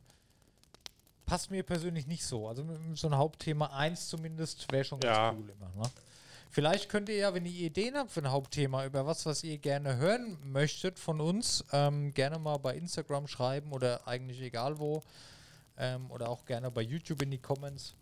[1.25, 2.49] Passt mir persönlich nicht so.
[2.49, 5.31] Also mit so ein Hauptthema 1 zumindest wäre schon ganz Ja.
[5.31, 5.69] cool immer.
[5.83, 5.89] Ne?
[6.55, 9.57] Vielleicht könnt ihr ja, wenn ihr Ideen habt für ein Hauptthema, über was, was ihr
[9.57, 15.03] gerne hören möchtet von uns, ähm, gerne mal bei Instagram schreiben oder eigentlich egal wo.
[15.77, 17.93] Ähm, oder auch gerne bei YouTube in die Comments,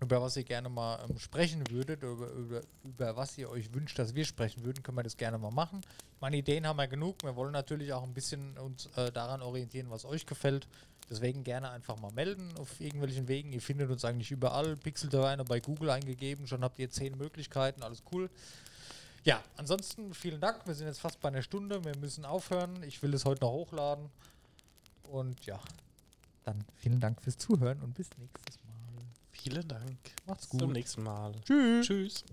[0.00, 3.98] über was ihr gerne mal ähm, sprechen würdet, über, über, über was ihr euch wünscht,
[3.98, 5.82] dass wir sprechen würden, können wir das gerne mal machen.
[6.20, 7.22] Meine Ideen haben wir genug.
[7.22, 10.66] Wir wollen natürlich auch ein bisschen uns äh, daran orientieren, was euch gefällt.
[11.10, 13.52] Deswegen gerne einfach mal melden auf irgendwelchen Wegen.
[13.52, 14.76] Ihr findet uns eigentlich überall.
[14.76, 16.46] Pixel Taverne bei Google eingegeben.
[16.46, 17.82] Schon habt ihr zehn Möglichkeiten.
[17.82, 18.30] Alles cool.
[19.24, 20.66] Ja, ansonsten vielen Dank.
[20.66, 21.84] Wir sind jetzt fast bei einer Stunde.
[21.84, 22.82] Wir müssen aufhören.
[22.84, 24.08] Ich will es heute noch hochladen.
[25.10, 25.60] Und ja,
[26.44, 28.59] dann vielen Dank fürs Zuhören und bis nächstes Mal.
[29.42, 29.98] Vielen Dank.
[30.26, 30.76] Macht's Bis zum gut.
[30.76, 31.32] nächsten Mal.
[31.46, 31.86] Tschüss.
[31.86, 32.24] Tschüss.